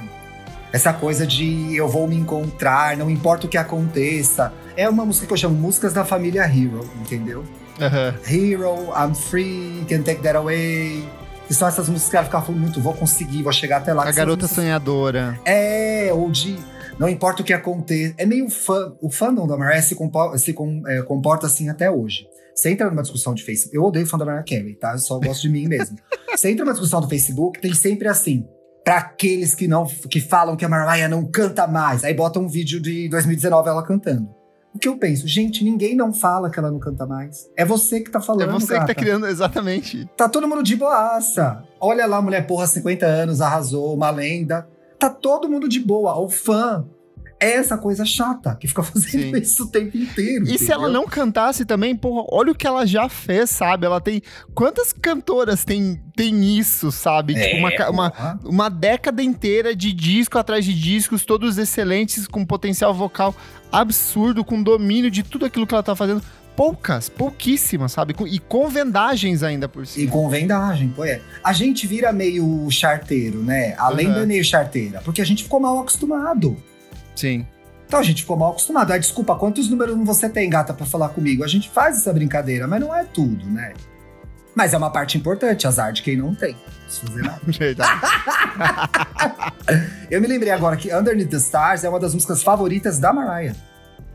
essa 0.73 0.93
coisa 0.93 1.27
de 1.27 1.75
eu 1.75 1.89
vou 1.89 2.07
me 2.07 2.17
encontrar, 2.17 2.97
não 2.97 3.11
importa 3.11 3.47
o 3.47 3.51
que 3.51 3.59
aconteça. 3.59 4.53
É 4.77 4.89
uma 4.89 5.05
música 5.05 5.27
que 5.27 5.33
eu 5.33 5.37
chamo 5.37 5.55
músicas 5.55 5.93
da 5.93 6.05
família 6.05 6.43
Hero, 6.43 6.89
entendeu? 7.01 7.45
Uhum. 7.81 8.15
Hero, 8.27 8.93
I'm 8.95 9.15
free, 9.15 9.85
can 9.89 10.03
take 10.03 10.23
that 10.23 10.37
away. 10.37 11.05
E 11.49 11.55
são 11.55 11.67
essas 11.67 11.89
músicas 11.89 12.11
que 12.11 12.17
ela 12.17 12.25
fica 12.27 12.41
falando 12.41 12.61
muito, 12.61 12.81
vou 12.81 12.95
conseguir, 12.95 13.43
vou 13.43 13.53
chegar 13.53 13.79
até 13.79 13.93
lá. 13.93 14.09
A 14.09 14.13
garota 14.13 14.43
músicas... 14.43 14.51
sonhadora. 14.65 15.41
É, 15.45 16.11
ou 16.13 16.31
de 16.31 16.57
não 16.99 17.09
importa 17.09 17.43
o 17.43 17.45
que 17.45 17.53
aconteça. 17.53 18.15
É 18.17 18.25
meio 18.25 18.49
fã. 18.49 18.93
O 19.01 19.11
fandom 19.11 19.47
da 19.47 19.57
Mariah 19.57 19.83
se, 19.83 19.95
comporta, 19.97 20.39
se 20.39 20.53
com, 20.53 20.83
é, 20.87 21.03
comporta 21.03 21.47
assim 21.47 21.69
até 21.69 21.91
hoje. 21.91 22.29
Você 22.55 22.71
entra 22.71 22.89
numa 22.91 23.03
discussão 23.03 23.35
de 23.35 23.43
Facebook. 23.43 23.75
Eu 23.75 23.83
odeio 23.83 24.07
fã 24.07 24.19
da 24.19 24.25
Mariah 24.25 24.45
Carey, 24.45 24.75
tá? 24.75 24.93
Eu 24.93 24.99
só 24.99 25.19
gosto 25.19 25.43
de 25.43 25.49
mim 25.49 25.67
mesmo. 25.67 25.97
Você 26.37 26.51
entra 26.51 26.65
numa 26.65 26.75
discussão 26.75 27.01
do 27.01 27.09
Facebook, 27.09 27.59
tem 27.61 27.75
sempre 27.75 28.07
assim 28.07 28.47
para 28.85 28.97
aqueles 28.97 29.55
que 29.55 29.69
não 29.69 29.85
que 29.87 30.21
falam 30.21 30.57
que 30.57 30.65
a 30.65 30.69
Mariah 30.69 31.09
não 31.09 31.25
canta 31.25 31.67
mais. 31.67 32.05
Aí 32.05 32.15
bota 32.15 32.39
um 32.39 32.49
vídeo 32.49 32.81
de 32.81 33.09
2019 33.09 33.69
ela 33.69 33.83
cantando. 33.83 34.29
O 34.73 34.79
que 34.79 34.87
eu 34.89 34.97
penso? 34.97 35.27
Gente, 35.27 35.65
ninguém 35.65 35.97
não 35.97 36.13
fala 36.13 36.49
que 36.49 36.59
ela 36.59 36.71
não 36.71 36.79
canta 36.79 37.05
mais. 37.05 37.51
É 37.57 37.65
você 37.65 38.01
que 38.01 38.11
tá 38.11 38.21
falando, 38.21 38.51
É 38.51 38.53
você 38.53 38.75
gata. 38.75 38.87
que 38.87 38.95
tá 38.95 39.01
criando, 39.01 39.27
exatamente. 39.27 40.09
Tá 40.17 40.29
todo 40.29 40.47
mundo 40.47 40.63
de 40.63 40.77
boaça. 40.77 41.65
Olha 41.81 42.07
lá, 42.07 42.23
mulher 42.23 42.47
porra, 42.47 42.67
50 42.69 43.05
anos, 43.05 43.41
arrasou, 43.41 43.93
uma 43.95 44.11
lenda. 44.11 44.69
Tá 44.97 45.11
todo 45.11 45.49
mundo 45.49 45.69
de 45.69 45.81
boa. 45.81 46.17
O 46.21 46.29
fã 46.29 46.87
é 47.41 47.55
essa 47.55 47.79
coisa 47.79 48.05
chata 48.05 48.55
que 48.55 48.69
fica 48.69 48.83
fazendo 48.85 49.37
Sim. 49.37 49.43
isso 49.43 49.65
o 49.65 49.67
tempo 49.69 49.97
inteiro. 49.97 50.45
E 50.45 50.51
entendeu? 50.51 50.59
se 50.59 50.71
ela 50.71 50.89
não 50.89 51.07
cantasse 51.07 51.65
também, 51.65 51.97
porra, 51.97 52.27
olha 52.31 52.53
o 52.53 52.55
que 52.55 52.67
ela 52.67 52.87
já 52.87 53.09
fez, 53.09 53.51
sabe? 53.51 53.87
Ela 53.87 54.01
tem. 54.01 54.23
Quantas 54.55 54.93
cantoras 54.93 55.65
tem, 55.65 56.01
tem 56.15 56.59
isso, 56.59 56.93
sabe? 56.93 57.35
É, 57.35 57.49
tipo, 57.49 57.57
uma, 57.57 57.91
uma, 57.91 58.41
uma 58.45 58.69
década 58.69 59.23
inteira 59.23 59.75
de 59.75 59.93
disco 59.93 60.39
atrás 60.39 60.65
de 60.65 60.75
discos, 60.75 61.25
todos 61.25 61.57
excelentes, 61.57 62.27
com 62.27 62.45
potencial 62.45 62.93
vocal 62.93 63.35
absurdo, 63.73 64.45
com 64.45 64.63
domínio 64.63 65.11
de 65.11 65.23
tudo 65.23 65.47
aquilo 65.47 65.67
que 65.67 65.75
ela 65.75 65.83
tá 65.83 65.97
fazendo 65.97 66.23
poucas, 66.57 67.09
pouquíssimas, 67.09 67.93
sabe? 67.93 68.15
E 68.27 68.39
com 68.39 68.69
vendagens 68.69 69.43
ainda 69.43 69.67
por 69.67 69.87
cima. 69.87 70.05
E 70.05 70.09
com 70.09 70.29
vendagem, 70.29 70.89
pô, 70.89 71.05
é. 71.05 71.23
A 71.43 71.55
gente 71.55 71.87
vira 71.87 72.13
meio 72.13 72.71
charteiro, 72.71 73.43
né? 73.43 73.75
Além 73.79 74.09
uhum. 74.09 74.21
do 74.21 74.27
meio 74.27 74.45
charteira, 74.45 75.01
porque 75.03 75.23
a 75.23 75.25
gente 75.25 75.45
ficou 75.45 75.59
mal 75.59 75.79
acostumado. 75.79 76.57
Sim. 77.21 77.47
Então 77.87 78.01
a 78.01 78.03
gente 78.03 78.23
ficou 78.23 78.37
mal 78.37 78.53
acostumado. 78.53 78.93
Ah, 78.93 78.99
desculpa, 78.99 79.35
quantos 79.35 79.69
números 79.69 79.97
você 80.07 80.29
tem, 80.29 80.49
gata, 80.49 80.73
para 80.73 80.87
falar 80.87 81.11
comigo? 81.11 81.45
A 81.45 81.49
gente 81.49 81.69
faz 81.69 81.99
essa 81.99 82.13
brincadeira, 82.13 82.67
mas 82.67 82.81
não 82.81 82.95
é 82.95 83.05
tudo, 83.05 83.45
né? 83.47 83.75
Mas 84.55 84.73
é 84.73 84.79
uma 84.79 84.91
parte 84.91 85.19
importante, 85.19 85.67
azar 85.67 85.93
de 85.93 86.03
quem 86.03 86.17
não 86.17 86.35
tem. 86.35 86.57
Se 86.89 87.01
fazer 87.01 87.23
nada. 87.23 87.41
Eu 90.11 90.21
me 90.21 90.27
lembrei 90.27 90.53
agora 90.53 90.77
que 90.77 90.95
Underneath 90.95 91.29
the 91.29 91.37
Stars 91.37 91.85
é 91.85 91.89
uma 91.89 92.01
das 92.01 92.15
músicas 92.15 92.43
favoritas 92.43 92.99
da 92.99 93.13
Mariah. 93.13 93.55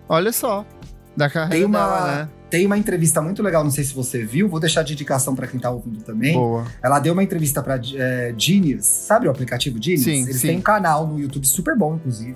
Olha 0.09 0.31
só. 0.31 0.65
Da 1.15 1.29
carreira 1.29 1.55
tem 1.55 1.65
uma, 1.65 1.79
dela, 1.79 2.15
né? 2.15 2.29
Tem 2.49 2.65
uma 2.65 2.77
entrevista 2.77 3.21
muito 3.21 3.41
legal, 3.41 3.63
não 3.63 3.71
sei 3.71 3.83
se 3.83 3.93
você 3.93 4.25
viu, 4.25 4.49
vou 4.49 4.59
deixar 4.59 4.83
de 4.83 4.93
indicação 4.93 5.35
para 5.35 5.47
quem 5.47 5.59
tá 5.59 5.69
ouvindo 5.69 6.03
também. 6.03 6.33
Boa. 6.33 6.65
Ela 6.83 6.99
deu 6.99 7.13
uma 7.13 7.23
entrevista 7.23 7.61
pra 7.61 7.79
é, 7.95 8.33
Genius, 8.37 8.85
sabe 8.85 9.27
o 9.27 9.31
aplicativo 9.31 9.81
Genius? 9.81 10.03
Sim, 10.03 10.23
Eles 10.23 10.41
sim. 10.41 10.47
têm 10.47 10.57
um 10.57 10.61
canal 10.61 11.07
no 11.07 11.19
YouTube 11.19 11.45
super 11.45 11.77
bom, 11.77 11.95
inclusive. 11.95 12.35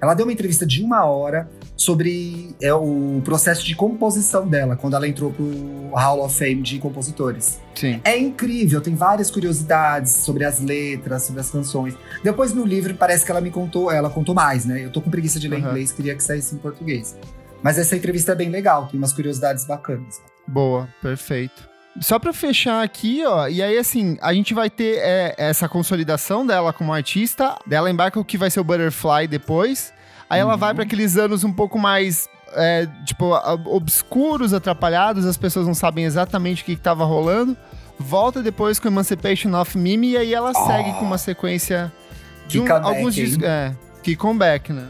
Ela 0.00 0.14
deu 0.14 0.24
uma 0.24 0.32
entrevista 0.32 0.66
de 0.66 0.82
uma 0.82 1.04
hora 1.04 1.48
sobre 1.76 2.54
é, 2.60 2.72
o 2.72 3.20
processo 3.24 3.64
de 3.64 3.74
composição 3.74 4.46
dela, 4.46 4.76
quando 4.76 4.94
ela 4.96 5.06
entrou 5.06 5.32
pro 5.32 5.90
Hall 5.92 6.24
of 6.24 6.36
Fame 6.36 6.62
de 6.62 6.78
compositores. 6.78 7.60
Sim. 7.74 8.00
É 8.04 8.18
incrível, 8.18 8.80
tem 8.80 8.94
várias 8.94 9.30
curiosidades 9.30 10.12
sobre 10.12 10.44
as 10.44 10.60
letras, 10.60 11.24
sobre 11.24 11.40
as 11.40 11.50
canções. 11.50 11.94
Depois 12.22 12.52
no 12.52 12.64
livro 12.64 12.94
parece 12.94 13.24
que 13.24 13.30
ela 13.30 13.40
me 13.40 13.50
contou, 13.50 13.90
ela 13.90 14.10
contou 14.10 14.34
mais, 14.34 14.64
né? 14.64 14.84
Eu 14.84 14.90
tô 14.90 15.00
com 15.00 15.10
preguiça 15.10 15.38
de 15.38 15.48
ler 15.48 15.60
uhum. 15.60 15.68
inglês, 15.68 15.92
queria 15.92 16.14
que 16.14 16.22
saísse 16.22 16.54
em 16.54 16.58
português. 16.58 17.16
Mas 17.62 17.78
essa 17.78 17.94
entrevista 17.94 18.32
é 18.32 18.34
bem 18.34 18.48
legal, 18.48 18.86
tem 18.86 18.98
umas 18.98 19.12
curiosidades 19.12 19.64
bacanas. 19.66 20.20
Boa, 20.46 20.88
perfeito. 21.02 21.68
Só 21.98 22.18
para 22.18 22.32
fechar 22.32 22.82
aqui, 22.82 23.24
ó, 23.26 23.48
e 23.48 23.62
aí 23.62 23.76
assim, 23.76 24.16
a 24.22 24.32
gente 24.32 24.54
vai 24.54 24.70
ter 24.70 24.98
é, 24.98 25.34
essa 25.36 25.68
consolidação 25.68 26.46
dela 26.46 26.72
como 26.72 26.92
artista, 26.92 27.56
dela 27.66 27.90
embarca 27.90 28.18
o 28.20 28.24
que 28.24 28.38
vai 28.38 28.48
ser 28.48 28.60
o 28.60 28.64
Butterfly 28.64 29.26
depois, 29.26 29.92
aí 30.28 30.38
ela 30.38 30.56
vai 30.56 30.72
para 30.72 30.84
aqueles 30.84 31.16
anos 31.16 31.42
um 31.42 31.52
pouco 31.52 31.78
mais 31.78 32.28
é, 32.54 32.86
tipo, 33.04 33.32
obscuros, 33.66 34.52
atrapalhados, 34.54 35.26
as 35.26 35.36
pessoas 35.36 35.66
não 35.66 35.74
sabem 35.74 36.04
exatamente 36.04 36.62
o 36.62 36.64
que, 36.64 36.72
estava 36.72 37.04
rolando. 37.04 37.56
Volta 37.98 38.42
depois 38.42 38.78
com 38.78 38.88
Emancipation 38.88 39.54
of 39.60 39.76
Mimi 39.76 40.12
e 40.12 40.16
aí 40.16 40.34
ela 40.34 40.52
oh, 40.54 40.66
segue 40.66 40.92
com 40.94 41.04
uma 41.04 41.18
sequência 41.18 41.92
de 42.48 42.58
um, 42.58 42.66
comeback, 42.66 42.86
alguns 42.86 43.14
discos. 43.14 43.44
É, 43.44 43.74
que 44.02 44.16
comeback, 44.16 44.72
né? 44.72 44.86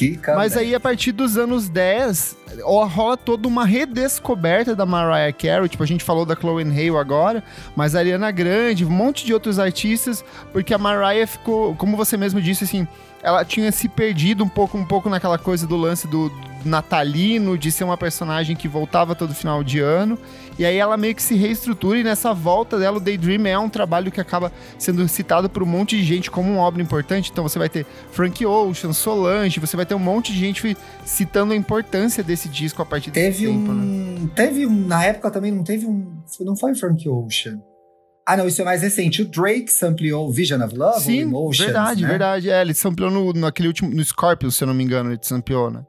Que 0.00 0.18
Mas 0.34 0.56
aí, 0.56 0.74
a 0.74 0.80
partir 0.80 1.12
dos 1.12 1.36
anos 1.36 1.68
10, 1.68 2.36
rola 2.64 3.16
toda 3.16 3.46
uma 3.46 3.66
redescoberta 3.66 4.74
da 4.74 4.86
Mariah 4.86 5.32
Carey. 5.32 5.68
Tipo, 5.68 5.82
a 5.82 5.86
gente 5.86 6.02
falou 6.02 6.24
da 6.24 6.34
Chloe 6.34 6.62
Hale 6.62 6.96
agora, 6.96 7.44
mas 7.76 7.94
a 7.94 7.98
Ariana 7.98 8.30
Grande, 8.30 8.84
um 8.84 8.90
monte 8.90 9.26
de 9.26 9.34
outros 9.34 9.58
artistas, 9.58 10.24
porque 10.52 10.72
a 10.72 10.78
Mariah 10.78 11.26
ficou, 11.26 11.74
como 11.76 11.96
você 11.96 12.16
mesmo 12.16 12.40
disse, 12.40 12.64
assim, 12.64 12.88
ela 13.22 13.44
tinha 13.44 13.70
se 13.70 13.88
perdido 13.88 14.44
um 14.44 14.48
pouco, 14.48 14.76
um 14.76 14.84
pouco 14.84 15.08
naquela 15.08 15.38
coisa 15.38 15.66
do 15.66 15.76
lance 15.76 16.06
do, 16.06 16.30
natalino, 16.64 17.56
de 17.56 17.70
ser 17.70 17.84
uma 17.84 17.96
personagem 17.96 18.56
que 18.56 18.68
voltava 18.68 19.14
todo 19.14 19.34
final 19.34 19.62
de 19.62 19.80
ano. 19.80 20.18
E 20.58 20.64
aí 20.64 20.76
ela 20.76 20.96
meio 20.96 21.14
que 21.14 21.22
se 21.22 21.34
reestrutura 21.34 21.98
e 21.98 22.04
nessa 22.04 22.34
volta 22.34 22.78
dela, 22.78 22.98
o 22.98 23.00
Daydream 23.00 23.46
é 23.46 23.58
um 23.58 23.68
trabalho 23.68 24.10
que 24.10 24.20
acaba 24.20 24.52
sendo 24.78 25.06
citado 25.08 25.48
por 25.48 25.62
um 25.62 25.66
monte 25.66 25.96
de 25.96 26.04
gente 26.04 26.30
como 26.30 26.50
uma 26.52 26.62
obra 26.62 26.82
importante. 26.82 27.30
Então 27.30 27.42
você 27.42 27.58
vai 27.58 27.68
ter 27.68 27.86
Frank 28.10 28.44
Ocean, 28.44 28.92
Solange, 28.92 29.60
você 29.60 29.76
vai 29.76 29.86
ter 29.86 29.94
um 29.94 30.00
monte 30.00 30.32
de 30.32 30.38
gente 30.38 30.76
citando 31.04 31.52
a 31.52 31.56
importância 31.56 32.22
desse 32.22 32.48
disco 32.48 32.82
a 32.82 32.86
partir 32.86 33.10
teve 33.10 33.28
desse 33.28 33.46
tempo. 33.46 33.70
Um, 33.70 33.74
né? 33.74 34.30
Teve 34.34 34.66
um. 34.66 34.86
Na 34.86 35.04
época 35.04 35.30
também 35.30 35.50
não 35.50 35.64
teve 35.64 35.86
um. 35.86 36.20
Não 36.40 36.56
foi 36.56 36.74
Frank 36.74 37.08
Ocean. 37.08 37.60
Ah, 38.30 38.36
não, 38.36 38.46
isso 38.46 38.62
é 38.62 38.64
mais 38.64 38.80
recente. 38.80 39.22
O 39.22 39.24
Drake 39.24 39.72
sampleou 39.72 40.30
Vision 40.30 40.62
of 40.62 40.76
Love, 40.76 41.00
Sim, 41.00 41.22
Emotions, 41.22 41.66
verdade, 41.66 42.02
né? 42.02 42.08
verdade. 42.08 42.48
É, 42.48 42.60
ele 42.60 42.72
sampleou 42.74 43.10
no, 43.10 43.32
naquele 43.32 43.66
último, 43.66 43.90
no 43.90 44.04
Scorpion, 44.04 44.52
se 44.52 44.62
eu 44.62 44.68
não 44.68 44.74
me 44.74 44.84
engano, 44.84 45.10
ele 45.10 45.18
sampleou, 45.20 45.68
né? 45.68 45.82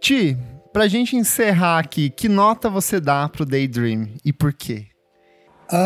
Ti, 0.00 0.38
pra 0.72 0.86
gente 0.86 1.16
encerrar 1.16 1.80
aqui, 1.80 2.10
que 2.10 2.28
nota 2.28 2.70
você 2.70 3.00
dá 3.00 3.28
pro 3.28 3.44
Daydream 3.44 4.06
e 4.24 4.32
por 4.32 4.52
quê? 4.52 4.86
Uh, 5.72 5.78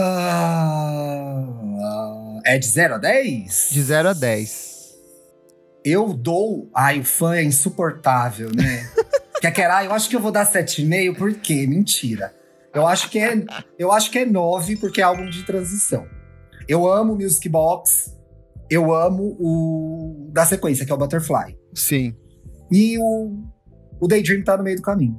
é 2.44 2.58
de 2.58 2.66
0 2.66 2.96
a 2.96 2.98
10? 2.98 3.68
De 3.72 3.82
0 3.82 4.10
a 4.10 4.12
10. 4.12 4.94
Eu 5.82 6.12
dou. 6.12 6.70
Ai, 6.76 7.00
o 7.00 7.04
fã 7.04 7.34
é 7.34 7.42
insuportável, 7.42 8.50
né? 8.54 8.86
Quer 9.40 9.52
que 9.52 9.62
eu 9.62 9.94
acho 9.94 10.10
que 10.10 10.16
eu 10.16 10.20
vou 10.20 10.32
dar 10.32 10.44
7,5, 10.44 11.16
por 11.16 11.32
quê? 11.32 11.66
Mentira. 11.66 12.36
Eu 12.74 12.86
acho 12.86 13.10
que 13.10 13.18
é, 13.18 13.44
eu 13.78 13.90
acho 13.92 14.10
que 14.10 14.18
é 14.18 14.26
9 14.26 14.76
porque 14.76 15.00
é 15.00 15.04
álbum 15.04 15.28
de 15.28 15.44
transição. 15.44 16.06
Eu 16.68 16.90
amo 16.90 17.14
o 17.14 17.16
Music 17.16 17.48
Box. 17.48 18.16
Eu 18.70 18.94
amo 18.94 19.36
o 19.40 20.28
da 20.30 20.44
sequência, 20.44 20.84
que 20.84 20.92
é 20.92 20.94
o 20.94 20.98
Butterfly. 20.98 21.56
Sim. 21.74 22.14
E 22.70 22.98
o 22.98 23.32
o 24.00 24.06
Daydream 24.06 24.42
tá 24.42 24.56
no 24.56 24.62
meio 24.62 24.76
do 24.76 24.82
caminho. 24.82 25.18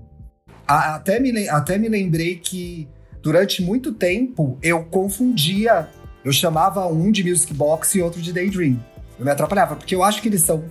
até, 0.67 1.19
me, 1.19 1.49
até 1.49 1.77
me 1.77 1.89
lembrei 1.89 2.38
que 2.38 2.88
durante 3.21 3.62
muito 3.62 3.93
tempo 3.93 4.57
eu 4.62 4.85
confundia, 4.85 5.89
eu 6.23 6.31
chamava 6.31 6.85
um 6.88 7.12
de 7.12 7.23
Music 7.23 7.53
Box 7.53 7.95
e 7.95 8.01
outro 8.01 8.21
de 8.21 8.31
Daydream. 8.31 8.79
Eu 9.17 9.25
me 9.25 9.31
atrapalhava, 9.31 9.75
porque 9.75 9.93
eu 9.93 10.03
acho 10.03 10.21
que 10.21 10.29
eles 10.29 10.41
são 10.41 10.63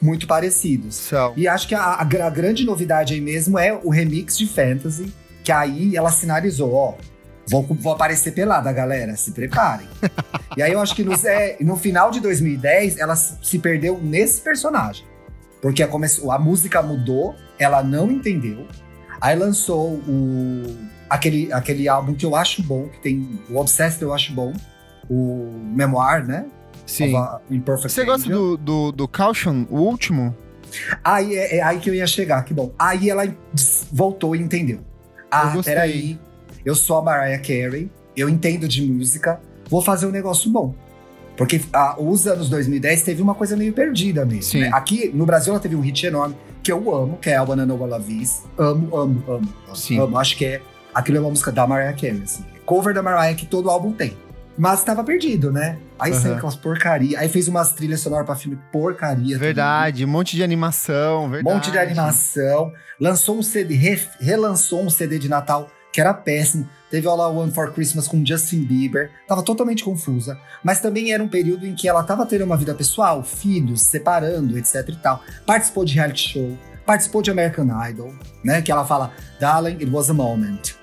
muito 0.00 0.26
parecidos. 0.26 0.96
E 1.36 1.46
acho 1.46 1.68
que 1.68 1.74
a, 1.74 1.80
a, 1.80 2.02
a, 2.02 2.30
grande 2.30 2.64
novidade 2.64 3.14
aí 3.14 3.20
mesmo 3.20 3.58
é 3.58 3.72
o 3.72 3.88
remix 3.88 4.36
de 4.36 4.46
Fantasy, 4.46 5.12
que 5.44 5.52
aí 5.52 5.94
ela 5.94 6.10
sinalizou, 6.10 6.72
ó, 6.72 6.94
vou, 7.46 7.62
vou 7.62 7.92
aparecer 7.92 8.32
pelada, 8.32 8.72
galera, 8.72 9.14
se 9.14 9.30
preparem. 9.32 9.86
e 10.56 10.62
aí 10.62 10.72
eu 10.72 10.80
acho 10.80 10.96
que 10.96 11.04
no, 11.04 11.12
é, 11.12 11.58
no 11.60 11.76
final 11.76 12.10
de 12.10 12.18
2010 12.18 12.98
ela 12.98 13.14
se 13.14 13.58
perdeu 13.58 14.00
nesse 14.02 14.40
personagem. 14.40 15.06
Porque 15.60 15.82
a, 15.82 15.88
a 15.88 16.38
música 16.38 16.82
mudou, 16.82 17.34
ela 17.58 17.82
não 17.82 18.10
entendeu. 18.10 18.66
Aí 19.20 19.36
lançou 19.36 19.92
o, 19.92 20.62
aquele, 21.08 21.52
aquele 21.52 21.88
álbum 21.88 22.14
que 22.14 22.24
eu 22.24 22.34
acho 22.34 22.62
bom, 22.62 22.88
que 22.88 23.00
tem 23.00 23.38
o 23.50 23.58
Obsessed 23.58 24.02
eu 24.02 24.12
acho 24.12 24.32
bom, 24.32 24.52
o 25.08 25.50
Memoir, 25.74 26.26
né? 26.26 26.46
Sim. 26.86 27.14
Você 27.82 28.04
gosta 28.04 28.28
do, 28.28 28.56
do, 28.56 28.92
do 28.92 29.08
Caution, 29.08 29.66
o 29.70 29.78
último? 29.78 30.34
Aí 31.02 31.34
é, 31.34 31.56
é, 31.56 31.62
aí 31.62 31.78
que 31.78 31.88
eu 31.88 31.94
ia 31.94 32.06
chegar, 32.06 32.42
que 32.44 32.52
bom. 32.52 32.72
Aí 32.78 33.08
ela 33.08 33.24
voltou 33.92 34.34
e 34.34 34.40
entendeu. 34.40 34.80
Ah, 35.42 35.62
peraí, 35.62 36.18
eu 36.64 36.74
sou 36.74 36.98
a 36.98 37.02
Mariah 37.02 37.38
Carey, 37.38 37.90
eu 38.16 38.28
entendo 38.28 38.68
de 38.68 38.82
música, 38.82 39.40
vou 39.68 39.82
fazer 39.82 40.06
um 40.06 40.10
negócio 40.10 40.50
bom. 40.50 40.74
Porque 41.36 41.60
ah, 41.72 41.96
os 41.98 42.26
anos 42.26 42.48
2010 42.48 43.02
teve 43.02 43.20
uma 43.20 43.34
coisa 43.34 43.56
meio 43.56 43.72
perdida 43.72 44.24
mesmo. 44.24 44.60
Né? 44.60 44.70
Aqui 44.72 45.10
no 45.12 45.26
Brasil 45.26 45.52
ela 45.52 45.60
teve 45.60 45.74
um 45.74 45.80
hit 45.80 46.06
enorme 46.06 46.36
que 46.62 46.70
eu 46.70 46.94
amo, 46.94 47.18
que 47.18 47.28
é 47.28 47.36
a 47.36 47.44
Banana 47.44 47.74
Walla 47.74 47.98
Vis. 47.98 48.42
Amo, 48.56 48.96
amo, 48.96 49.22
amo. 49.28 49.48
Sim. 49.74 49.98
Amo. 49.98 50.16
Acho 50.16 50.36
que 50.36 50.44
é. 50.44 50.62
Aquilo 50.94 51.18
é 51.18 51.20
uma 51.20 51.30
música 51.30 51.50
da 51.50 51.66
Mariah 51.66 51.92
Carey, 51.92 52.22
assim. 52.22 52.44
Cover 52.64 52.94
da 52.94 53.02
Mariah 53.02 53.34
que 53.34 53.46
todo 53.46 53.68
álbum 53.68 53.92
tem. 53.92 54.16
Mas 54.56 54.80
estava 54.80 55.02
perdido, 55.02 55.50
né? 55.50 55.78
Aí 55.98 56.12
uhum. 56.12 56.20
saiu 56.20 56.34
aquelas 56.34 56.56
porcaria. 56.56 57.18
Aí 57.18 57.28
fez 57.28 57.48
umas 57.48 57.72
trilhas 57.72 58.00
sonoras 58.00 58.26
pra 58.26 58.36
filme 58.36 58.58
porcaria. 58.70 59.38
Verdade, 59.38 60.02
também. 60.02 60.06
um 60.06 60.18
monte 60.18 60.36
de 60.36 60.42
animação, 60.42 61.28
verdade. 61.28 61.48
Um 61.48 61.56
monte 61.56 61.70
de 61.70 61.78
animação. 61.78 62.72
Lançou 63.00 63.38
um 63.38 63.42
CD, 63.42 63.74
re, 63.74 64.00
relançou 64.20 64.82
um 64.82 64.90
CD 64.90 65.18
de 65.18 65.28
Natal 65.28 65.70
que 65.94 66.00
era 66.00 66.12
péssimo. 66.12 66.68
Teve 66.90 67.06
All 67.06 67.18
I 67.18 67.36
Want 67.36 67.54
for 67.54 67.72
Christmas 67.72 68.08
com 68.08 68.26
Justin 68.26 68.64
Bieber. 68.64 69.12
Tava 69.28 69.44
totalmente 69.44 69.84
confusa. 69.84 70.36
Mas 70.62 70.80
também 70.80 71.12
era 71.12 71.22
um 71.22 71.28
período 71.28 71.64
em 71.64 71.74
que 71.74 71.88
ela 71.88 72.02
tava 72.02 72.26
tendo 72.26 72.44
uma 72.44 72.56
vida 72.56 72.74
pessoal, 72.74 73.22
filhos, 73.22 73.82
separando, 73.82 74.58
etc 74.58 74.88
e 74.88 74.96
tal. 74.96 75.22
Participou 75.46 75.84
de 75.84 75.94
reality 75.94 76.32
show, 76.32 76.58
participou 76.84 77.22
de 77.22 77.30
American 77.30 77.68
Idol, 77.88 78.12
né? 78.42 78.60
Que 78.60 78.72
ela 78.72 78.84
fala, 78.84 79.12
Darling, 79.38 79.76
it 79.76 79.86
was 79.86 80.10
a 80.10 80.14
moment. 80.14 80.74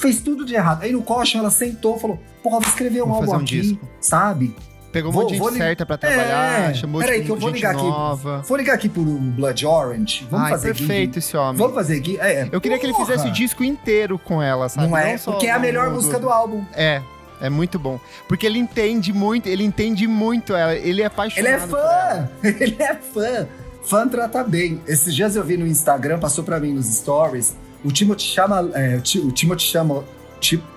Fez 0.00 0.20
tudo 0.20 0.44
de 0.44 0.54
errado. 0.54 0.82
Aí 0.82 0.92
no 0.92 1.02
Caution 1.02 1.38
ela 1.40 1.50
sentou 1.50 1.96
e 1.96 2.00
falou: 2.00 2.18
Porra, 2.42 2.60
vou 2.60 2.68
escrever 2.68 3.02
um 3.02 3.06
vou 3.06 3.16
álbum 3.16 3.32
um 3.32 3.36
aqui, 3.36 3.60
disco. 3.60 3.88
sabe? 4.00 4.54
Pegou 4.92 5.12
uma 5.12 5.28
gente 5.28 5.56
certa 5.56 5.86
pra 5.86 5.96
trabalhar, 5.96 6.70
é, 6.70 6.74
chamou 6.74 7.00
peraí, 7.00 7.20
de 7.20 7.26
que 7.26 7.30
eu 7.30 7.36
vou 7.36 7.50
ligar 7.50 7.74
nova. 7.74 8.38
aqui. 8.38 8.48
Vou 8.48 8.58
ligar 8.58 8.74
aqui 8.74 8.88
pro 8.88 9.02
Blood 9.04 9.64
Orange. 9.64 10.26
Vamos 10.28 10.46
Ai, 10.46 10.50
fazer 10.52 10.74
perfeito 10.74 11.18
esse 11.20 11.36
homem. 11.36 11.56
Vamos 11.56 11.74
fazer 11.74 11.98
aqui. 11.98 12.18
É, 12.18 12.48
eu 12.50 12.60
queria 12.60 12.76
que 12.76 12.86
ele 12.86 12.94
fizesse 12.94 13.28
o 13.28 13.30
disco 13.30 13.62
inteiro 13.62 14.18
com 14.18 14.42
ela, 14.42 14.68
sabe? 14.68 14.88
Não 14.88 14.96
é? 14.96 15.12
Não 15.12 15.18
Porque 15.18 15.46
é 15.46 15.52
a 15.52 15.60
melhor 15.60 15.90
música 15.90 16.18
do 16.18 16.28
álbum. 16.28 16.64
É. 16.74 17.00
É 17.40 17.48
muito 17.48 17.78
bom. 17.78 17.98
Porque 18.28 18.44
ele 18.44 18.58
entende 18.58 19.12
muito, 19.12 19.48
ele 19.48 19.64
entende 19.64 20.06
muito 20.06 20.54
ela. 20.54 20.74
Ele 20.74 21.02
é 21.02 21.06
apaixonado. 21.06 21.46
Ele 21.46 21.54
é 21.54 21.58
fã! 21.58 22.28
Ele 22.60 22.76
é 22.78 22.94
fã. 22.94 23.48
Fã 23.82 24.06
trata 24.06 24.44
bem. 24.44 24.80
Esses 24.86 25.14
dias 25.14 25.36
eu 25.36 25.42
vi 25.42 25.56
no 25.56 25.66
Instagram, 25.66 26.18
passou 26.18 26.44
pra 26.44 26.60
mim 26.60 26.72
nos 26.72 26.86
stories. 26.86 27.56
O 27.84 27.90
Timothy 27.90 28.24
chama. 28.24 28.70
É, 28.74 28.96
o 28.96 29.32
Timothy 29.32 29.64
chama. 29.64 30.04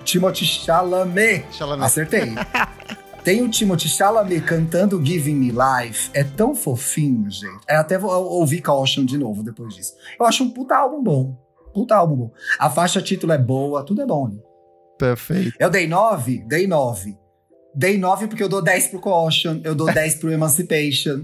Timothy 0.03 0.45
Chalamet. 0.45 1.45
Chalamet. 1.51 1.85
Acertei. 1.85 2.33
Tem 3.23 3.41
o 3.41 3.49
Timothy 3.49 3.87
Chalamet 3.87 4.41
cantando 4.41 5.03
Giving 5.03 5.35
Me 5.35 5.51
Life. 5.51 6.09
É 6.13 6.25
tão 6.25 6.53
fofinho, 6.53 7.31
gente. 7.31 7.61
É 7.67 7.77
até 7.77 7.97
vou 7.97 8.11
ouvir 8.11 8.61
Caution 8.61 9.05
de 9.05 9.17
novo 9.17 9.41
depois 9.41 9.73
disso. 9.73 9.93
Eu 10.19 10.25
acho 10.25 10.43
um 10.43 10.49
puta 10.49 10.75
álbum 10.75 11.01
bom. 11.01 11.37
Puta 11.73 11.95
álbum 11.95 12.15
bom. 12.15 12.31
A 12.59 12.69
faixa 12.69 13.01
título 13.01 13.31
é 13.31 13.37
boa, 13.37 13.83
tudo 13.83 14.01
é 14.01 14.05
bom. 14.05 14.27
Né? 14.27 14.35
Perfeito. 14.99 15.53
Eu 15.57 15.69
dei 15.69 15.87
9? 15.87 16.43
Dei 16.45 16.67
9. 16.67 17.17
Dei 17.73 17.97
9 17.97 18.27
porque 18.27 18.43
eu 18.43 18.49
dou 18.49 18.61
10 18.61 18.87
pro 18.87 19.01
Caution, 19.01 19.61
eu 19.63 19.73
dou 19.73 19.91
10 19.91 20.15
pro 20.15 20.31
Emancipation. 20.31 21.23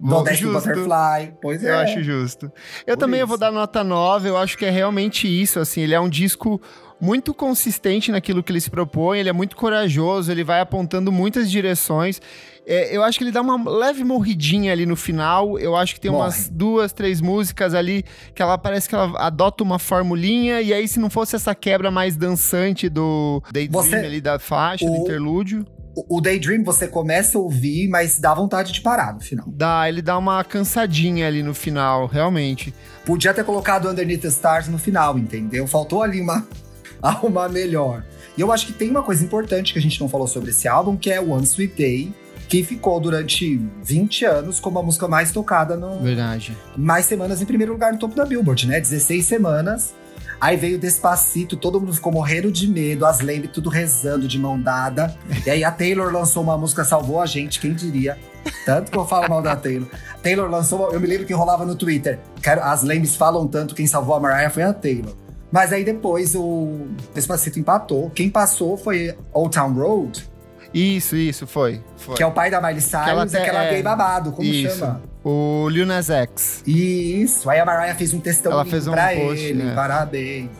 Dou 0.00 0.22
10 0.22 0.38
justo. 0.38 0.62
pro 0.62 0.74
Butterfly. 0.74 1.34
Pois 1.40 1.64
é. 1.64 1.70
Eu 1.70 1.78
acho 1.78 2.02
justo. 2.02 2.52
Eu 2.86 2.96
Por 2.96 3.00
também 3.00 3.20
eu 3.20 3.26
vou 3.26 3.38
dar 3.38 3.52
nota 3.52 3.84
9. 3.84 4.28
Eu 4.28 4.36
acho 4.36 4.58
que 4.58 4.64
é 4.64 4.70
realmente 4.70 5.26
isso, 5.26 5.60
assim. 5.60 5.80
Ele 5.80 5.94
é 5.94 6.00
um 6.00 6.08
disco 6.08 6.60
muito 7.02 7.34
consistente 7.34 8.12
naquilo 8.12 8.44
que 8.44 8.52
ele 8.52 8.60
se 8.60 8.70
propõe, 8.70 9.18
ele 9.18 9.28
é 9.28 9.32
muito 9.32 9.56
corajoso, 9.56 10.30
ele 10.30 10.44
vai 10.44 10.60
apontando 10.60 11.10
muitas 11.10 11.50
direções. 11.50 12.20
É, 12.64 12.96
eu 12.96 13.02
acho 13.02 13.18
que 13.18 13.24
ele 13.24 13.32
dá 13.32 13.40
uma 13.40 13.68
leve 13.68 14.04
morridinha 14.04 14.70
ali 14.70 14.86
no 14.86 14.94
final. 14.94 15.58
Eu 15.58 15.74
acho 15.74 15.94
que 15.94 16.00
tem 16.00 16.12
Morre. 16.12 16.26
umas 16.26 16.48
duas, 16.48 16.92
três 16.92 17.20
músicas 17.20 17.74
ali 17.74 18.04
que 18.32 18.40
ela 18.40 18.56
parece 18.56 18.88
que 18.88 18.94
ela 18.94 19.18
adota 19.18 19.64
uma 19.64 19.80
formulinha. 19.80 20.60
E 20.62 20.72
aí, 20.72 20.86
se 20.86 21.00
não 21.00 21.10
fosse 21.10 21.34
essa 21.34 21.56
quebra 21.56 21.90
mais 21.90 22.16
dançante 22.16 22.88
do 22.88 23.42
Daydream 23.52 23.82
Você... 23.82 23.96
ali 23.96 24.20
da 24.20 24.38
faixa, 24.38 24.84
o... 24.84 24.90
do 24.90 24.96
interlúdio 24.98 25.66
o 25.94 26.20
Daydream 26.20 26.64
você 26.64 26.88
começa 26.88 27.36
a 27.36 27.40
ouvir, 27.40 27.88
mas 27.88 28.18
dá 28.18 28.34
vontade 28.34 28.72
de 28.72 28.80
parar 28.80 29.14
no 29.14 29.20
final. 29.20 29.44
Dá, 29.48 29.88
ele 29.88 30.00
dá 30.00 30.16
uma 30.16 30.42
cansadinha 30.44 31.26
ali 31.26 31.42
no 31.42 31.54
final, 31.54 32.06
realmente. 32.06 32.74
Podia 33.04 33.34
ter 33.34 33.44
colocado 33.44 33.88
Underneath 33.88 34.22
the 34.22 34.28
Stars 34.28 34.68
no 34.68 34.78
final, 34.78 35.18
entendeu? 35.18 35.66
Faltou 35.66 36.02
ali 36.02 36.20
uma, 36.20 36.46
uma 37.22 37.48
melhor. 37.48 38.04
E 38.36 38.40
eu 38.40 38.50
acho 38.50 38.66
que 38.66 38.72
tem 38.72 38.90
uma 38.90 39.02
coisa 39.02 39.22
importante 39.24 39.72
que 39.72 39.78
a 39.78 39.82
gente 39.82 40.00
não 40.00 40.08
falou 40.08 40.26
sobre 40.26 40.50
esse 40.50 40.66
álbum, 40.66 40.96
que 40.96 41.10
é 41.10 41.20
One 41.20 41.44
Sweet 41.44 41.74
Day, 41.76 42.14
que 42.48 42.62
ficou 42.64 42.98
durante 43.00 43.60
20 43.82 44.24
anos 44.24 44.60
como 44.60 44.78
a 44.78 44.82
música 44.82 45.06
mais 45.08 45.32
tocada 45.32 45.76
no. 45.76 46.00
Verdade. 46.00 46.56
Mais 46.76 47.06
semanas 47.06 47.42
em 47.42 47.46
primeiro 47.46 47.72
lugar 47.72 47.92
no 47.92 47.98
topo 47.98 48.14
da 48.14 48.24
Billboard, 48.24 48.66
né? 48.66 48.80
16 48.80 49.24
semanas. 49.24 49.94
Aí 50.42 50.56
veio 50.56 50.76
Despacito, 50.76 51.56
todo 51.56 51.78
mundo 51.78 51.94
ficou 51.94 52.10
morrendo 52.10 52.50
de 52.50 52.66
medo, 52.66 53.06
as 53.06 53.20
Lembre 53.20 53.46
tudo 53.46 53.70
rezando 53.70 54.26
de 54.26 54.40
mão 54.40 54.60
dada. 54.60 55.16
e 55.46 55.48
aí 55.48 55.62
a 55.62 55.70
Taylor 55.70 56.12
lançou 56.12 56.42
uma 56.42 56.58
música, 56.58 56.84
salvou 56.84 57.20
a 57.20 57.26
gente, 57.26 57.60
quem 57.60 57.72
diria? 57.72 58.18
Tanto 58.66 58.90
que 58.90 58.98
eu 58.98 59.06
falo 59.06 59.28
mal 59.28 59.40
da 59.40 59.54
Taylor. 59.54 59.86
Taylor 60.20 60.50
lançou, 60.50 60.90
eu 60.90 60.98
me 60.98 61.06
lembro 61.06 61.26
que 61.26 61.32
rolava 61.32 61.64
no 61.64 61.76
Twitter. 61.76 62.18
As 62.60 62.82
Lembes 62.82 63.14
falam 63.14 63.46
tanto, 63.46 63.72
quem 63.72 63.86
salvou 63.86 64.16
a 64.16 64.20
Mariah 64.20 64.50
foi 64.50 64.64
a 64.64 64.72
Taylor. 64.72 65.14
Mas 65.52 65.72
aí 65.72 65.84
depois 65.84 66.34
o 66.34 66.88
Despacito 67.14 67.60
empatou. 67.60 68.10
Quem 68.10 68.28
passou 68.28 68.76
foi 68.76 69.16
Old 69.32 69.54
Town 69.54 69.72
Road. 69.74 70.28
Isso, 70.74 71.16
isso, 71.16 71.46
foi. 71.46 71.82
foi. 71.96 72.14
Que 72.16 72.22
é 72.22 72.26
o 72.26 72.32
pai 72.32 72.50
da 72.50 72.60
Miley 72.60 72.80
Cyrus, 72.80 73.08
ela 73.08 73.26
que 73.26 73.36
aquela 73.36 73.64
é- 73.64 73.70
gay 73.74 73.82
babado, 73.82 74.32
como 74.32 74.48
Isso. 74.48 74.78
chama? 74.78 75.02
O 75.24 75.68
Lil 75.68 75.86
Nas 75.86 76.10
X. 76.10 76.62
Isso. 76.66 77.48
Aí 77.48 77.60
a 77.60 77.64
Mariah 77.64 77.94
fez 77.94 78.12
um 78.12 78.20
textão 78.20 78.50
Ela 78.52 78.64
fez 78.64 78.86
um 78.86 78.92
pra 78.92 79.08
post, 79.14 79.44
ele, 79.44 79.62
né? 79.62 79.74
parabéns. 79.74 80.50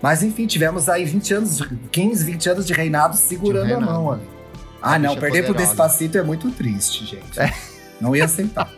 Mas 0.00 0.22
enfim, 0.22 0.46
tivemos 0.46 0.88
aí 0.88 1.04
20 1.04 1.34
anos, 1.34 1.60
15, 1.90 2.24
20 2.24 2.48
anos 2.50 2.66
de 2.66 2.72
reinado 2.72 3.16
segurando 3.16 3.64
De 3.66 3.72
reinado. 3.72 3.90
a 3.90 3.94
mão 3.94 4.12
ali. 4.12 4.22
Ah, 4.80 4.94
A 4.94 4.98
não, 4.98 5.16
perder 5.16 5.42
pro 5.44 5.52
poderosa. 5.54 5.66
Despacito 5.74 6.18
é 6.18 6.22
muito 6.22 6.50
triste, 6.52 7.04
gente. 7.04 7.26
Não 8.00 8.14
ia 8.14 8.26
aceitar. 8.26 8.70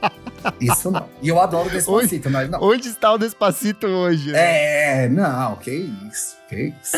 Isso 0.59 0.91
não. 0.91 1.07
E 1.21 1.29
eu 1.29 1.39
adoro 1.39 1.69
Despacito, 1.69 2.31
mas 2.31 2.49
não. 2.49 2.59
Onde 2.63 2.89
está 2.89 3.13
o 3.13 3.19
Despacito 3.19 3.87
hoje? 3.87 4.33
né? 4.33 5.05
É, 5.05 5.09
não, 5.11 5.57
que 5.57 5.71
isso, 5.71 6.37
que 6.49 6.73
isso. 6.83 6.97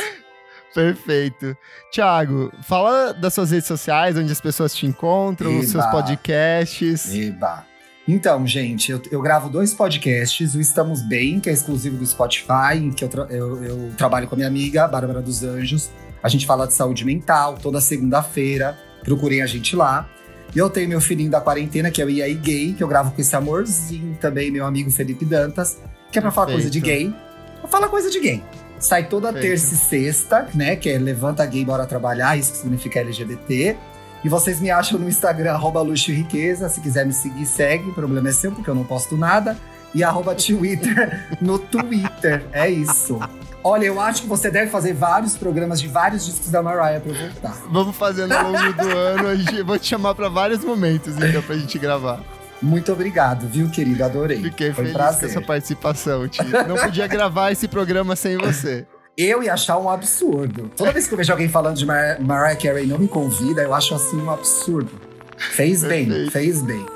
Perfeito. 0.74 1.56
Tiago, 1.90 2.52
fala 2.62 3.12
das 3.12 3.34
suas 3.34 3.50
redes 3.50 3.66
sociais, 3.66 4.16
onde 4.16 4.32
as 4.32 4.40
pessoas 4.40 4.74
te 4.74 4.86
encontram, 4.86 5.58
os 5.58 5.68
seus 5.68 5.84
podcasts. 5.86 7.12
Eba. 7.14 7.64
Então, 8.08 8.44
gente, 8.46 8.90
eu, 8.90 9.00
eu 9.12 9.20
gravo 9.22 9.48
dois 9.48 9.72
podcasts. 9.72 10.54
O 10.54 10.60
Estamos 10.60 11.02
Bem, 11.02 11.38
que 11.38 11.48
é 11.48 11.52
exclusivo 11.52 11.96
do 11.96 12.04
Spotify, 12.06 12.74
em 12.76 12.90
que 12.90 13.04
eu, 13.04 13.08
tra- 13.08 13.26
eu- 13.30 13.62
eu 13.62 13.92
trabalho 13.96 14.26
com 14.26 14.34
a 14.34 14.36
minha 14.36 14.48
amiga, 14.48 14.88
Bárbara 14.88 15.22
dos 15.22 15.42
Anjos. 15.44 15.90
A 16.22 16.28
gente 16.28 16.44
fala 16.46 16.66
de 16.66 16.72
saúde 16.74 17.04
mental 17.04 17.56
toda 17.62 17.80
segunda-feira. 17.80 18.76
Procurem 19.04 19.40
a 19.42 19.46
gente 19.46 19.76
lá. 19.76 20.08
E 20.54 20.58
eu 20.58 20.68
tenho 20.68 20.88
meu 20.88 21.00
filhinho 21.00 21.30
da 21.30 21.40
quarentena, 21.40 21.90
que 21.90 22.02
é 22.02 22.04
o 22.04 22.10
IAI 22.10 22.34
Gay, 22.34 22.72
que 22.74 22.82
eu 22.82 22.88
gravo 22.88 23.12
com 23.12 23.20
esse 23.20 23.34
amorzinho 23.34 24.16
também, 24.20 24.50
meu 24.50 24.66
amigo 24.66 24.90
Felipe 24.90 25.24
Dantas, 25.24 25.78
que 26.10 26.18
é 26.18 26.22
pra 26.22 26.30
falar 26.30 26.48
coisa 26.52 26.68
de 26.68 26.80
Perfeito. 26.80 27.10
gay. 27.12 27.20
Pra 27.60 27.68
falar 27.70 27.88
coisa 27.88 28.10
de 28.10 28.20
gay. 28.20 28.42
Sai 28.82 29.04
toda 29.04 29.32
Perfeito. 29.32 29.50
terça 29.60 29.74
e 29.74 29.76
sexta, 29.78 30.48
né? 30.54 30.74
Que 30.74 30.90
é 30.90 30.98
Levanta 30.98 31.46
Gay 31.46 31.64
Bora 31.64 31.86
Trabalhar, 31.86 32.36
isso 32.36 32.52
que 32.52 32.58
significa 32.58 32.98
LGBT. 32.98 33.76
E 34.24 34.28
vocês 34.28 34.60
me 34.60 34.70
acham 34.70 34.98
no 34.98 35.08
Instagram, 35.08 35.52
arroba 35.52 35.80
luxo 35.80 36.10
e 36.10 36.14
riqueza. 36.14 36.68
Se 36.68 36.80
quiser 36.80 37.06
me 37.06 37.12
seguir, 37.12 37.46
segue. 37.46 37.90
O 37.90 37.94
problema 37.94 38.28
é 38.28 38.32
seu, 38.32 38.50
porque 38.52 38.68
eu 38.68 38.74
não 38.74 38.84
posto 38.84 39.16
nada. 39.16 39.56
E 39.94 40.02
arroba 40.02 40.34
Twitter 40.34 41.26
no 41.40 41.58
Twitter. 41.58 42.44
É 42.52 42.68
isso. 42.68 43.20
Olha, 43.64 43.84
eu 43.86 44.00
acho 44.00 44.22
que 44.22 44.28
você 44.28 44.50
deve 44.50 44.68
fazer 44.70 44.92
vários 44.92 45.36
programas 45.36 45.80
de 45.80 45.86
vários 45.86 46.24
discos 46.26 46.50
da 46.50 46.60
Mariah 46.60 47.00
pra 47.00 47.12
voltar. 47.12 47.56
Vamos 47.70 47.96
fazendo 47.96 48.32
ao 48.32 48.50
longo 48.50 48.72
do 48.72 48.88
ano. 48.98 49.28
Eu 49.56 49.64
vou 49.64 49.78
te 49.78 49.86
chamar 49.86 50.16
pra 50.16 50.28
vários 50.28 50.64
momentos, 50.64 51.16
então, 51.16 51.40
pra 51.42 51.56
gente 51.56 51.78
gravar. 51.78 52.20
Muito 52.62 52.92
obrigado, 52.92 53.48
viu, 53.48 53.68
querido? 53.68 54.04
Adorei. 54.04 54.40
Fiquei 54.40 54.68
Foi 54.72 54.84
feliz 54.84 54.92
prazer. 54.92 55.20
com 55.20 55.26
essa 55.26 55.40
participação, 55.40 56.28
Tio. 56.28 56.44
Não 56.68 56.76
podia 56.76 57.06
gravar 57.06 57.50
esse 57.50 57.66
programa 57.66 58.14
sem 58.14 58.36
você. 58.36 58.86
Eu 59.16 59.42
ia 59.42 59.52
achar 59.52 59.78
um 59.78 59.90
absurdo. 59.90 60.70
Toda 60.76 60.92
vez 60.92 61.06
que 61.06 61.12
eu 61.12 61.18
vejo 61.18 61.32
alguém 61.32 61.48
falando 61.48 61.76
de 61.76 61.84
Mar 61.84 62.18
Mariah 62.20 62.56
Carey 62.56 62.84
e 62.84 62.86
não 62.86 62.98
me 62.98 63.08
convida, 63.08 63.62
eu 63.62 63.74
acho 63.74 63.94
assim 63.94 64.16
um 64.16 64.30
absurdo. 64.30 64.90
Fez 65.36 65.82
bem, 65.82 66.30
fez 66.30 66.62
bem. 66.62 66.86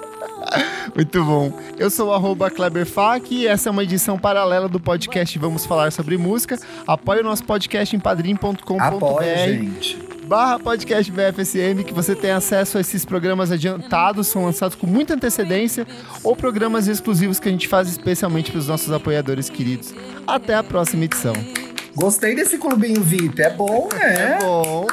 Muito 0.94 1.24
bom. 1.24 1.52
Eu 1.76 1.90
sou 1.90 2.10
o 2.10 2.50
KleberFac 2.50 3.34
e 3.34 3.46
essa 3.46 3.68
é 3.68 3.72
uma 3.72 3.82
edição 3.82 4.18
paralela 4.18 4.68
do 4.68 4.80
podcast 4.80 5.38
Vamos 5.38 5.66
Falar 5.66 5.92
Sobre 5.92 6.16
Música. 6.16 6.58
Apoie 6.86 7.20
o 7.20 7.24
nosso 7.24 7.44
podcast 7.44 7.94
em 7.94 8.00
padrim.com.br 8.00 8.82
Apoia, 8.82 9.36
gente. 9.36 10.15
Barra 10.26 10.58
podcast 10.58 11.10
BFSM, 11.10 11.84
que 11.84 11.94
você 11.94 12.14
tem 12.14 12.32
acesso 12.32 12.78
a 12.78 12.80
esses 12.80 13.04
programas 13.04 13.52
adiantados, 13.52 14.26
são 14.26 14.44
lançados 14.44 14.74
com 14.74 14.86
muita 14.86 15.14
antecedência, 15.14 15.86
ou 16.22 16.34
programas 16.34 16.88
exclusivos 16.88 17.38
que 17.38 17.48
a 17.48 17.52
gente 17.52 17.68
faz 17.68 17.88
especialmente 17.88 18.50
para 18.50 18.58
os 18.58 18.66
nossos 18.66 18.90
apoiadores 18.92 19.48
queridos. 19.48 19.94
Até 20.26 20.54
a 20.54 20.64
próxima 20.64 21.04
edição. 21.04 21.34
Gostei 21.94 22.34
desse 22.34 22.58
clubinho 22.58 23.02
VIP, 23.02 23.40
é 23.40 23.50
bom, 23.50 23.88
né? 23.94 24.38
Bom. 24.40 24.86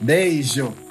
Beijo. 0.00 0.83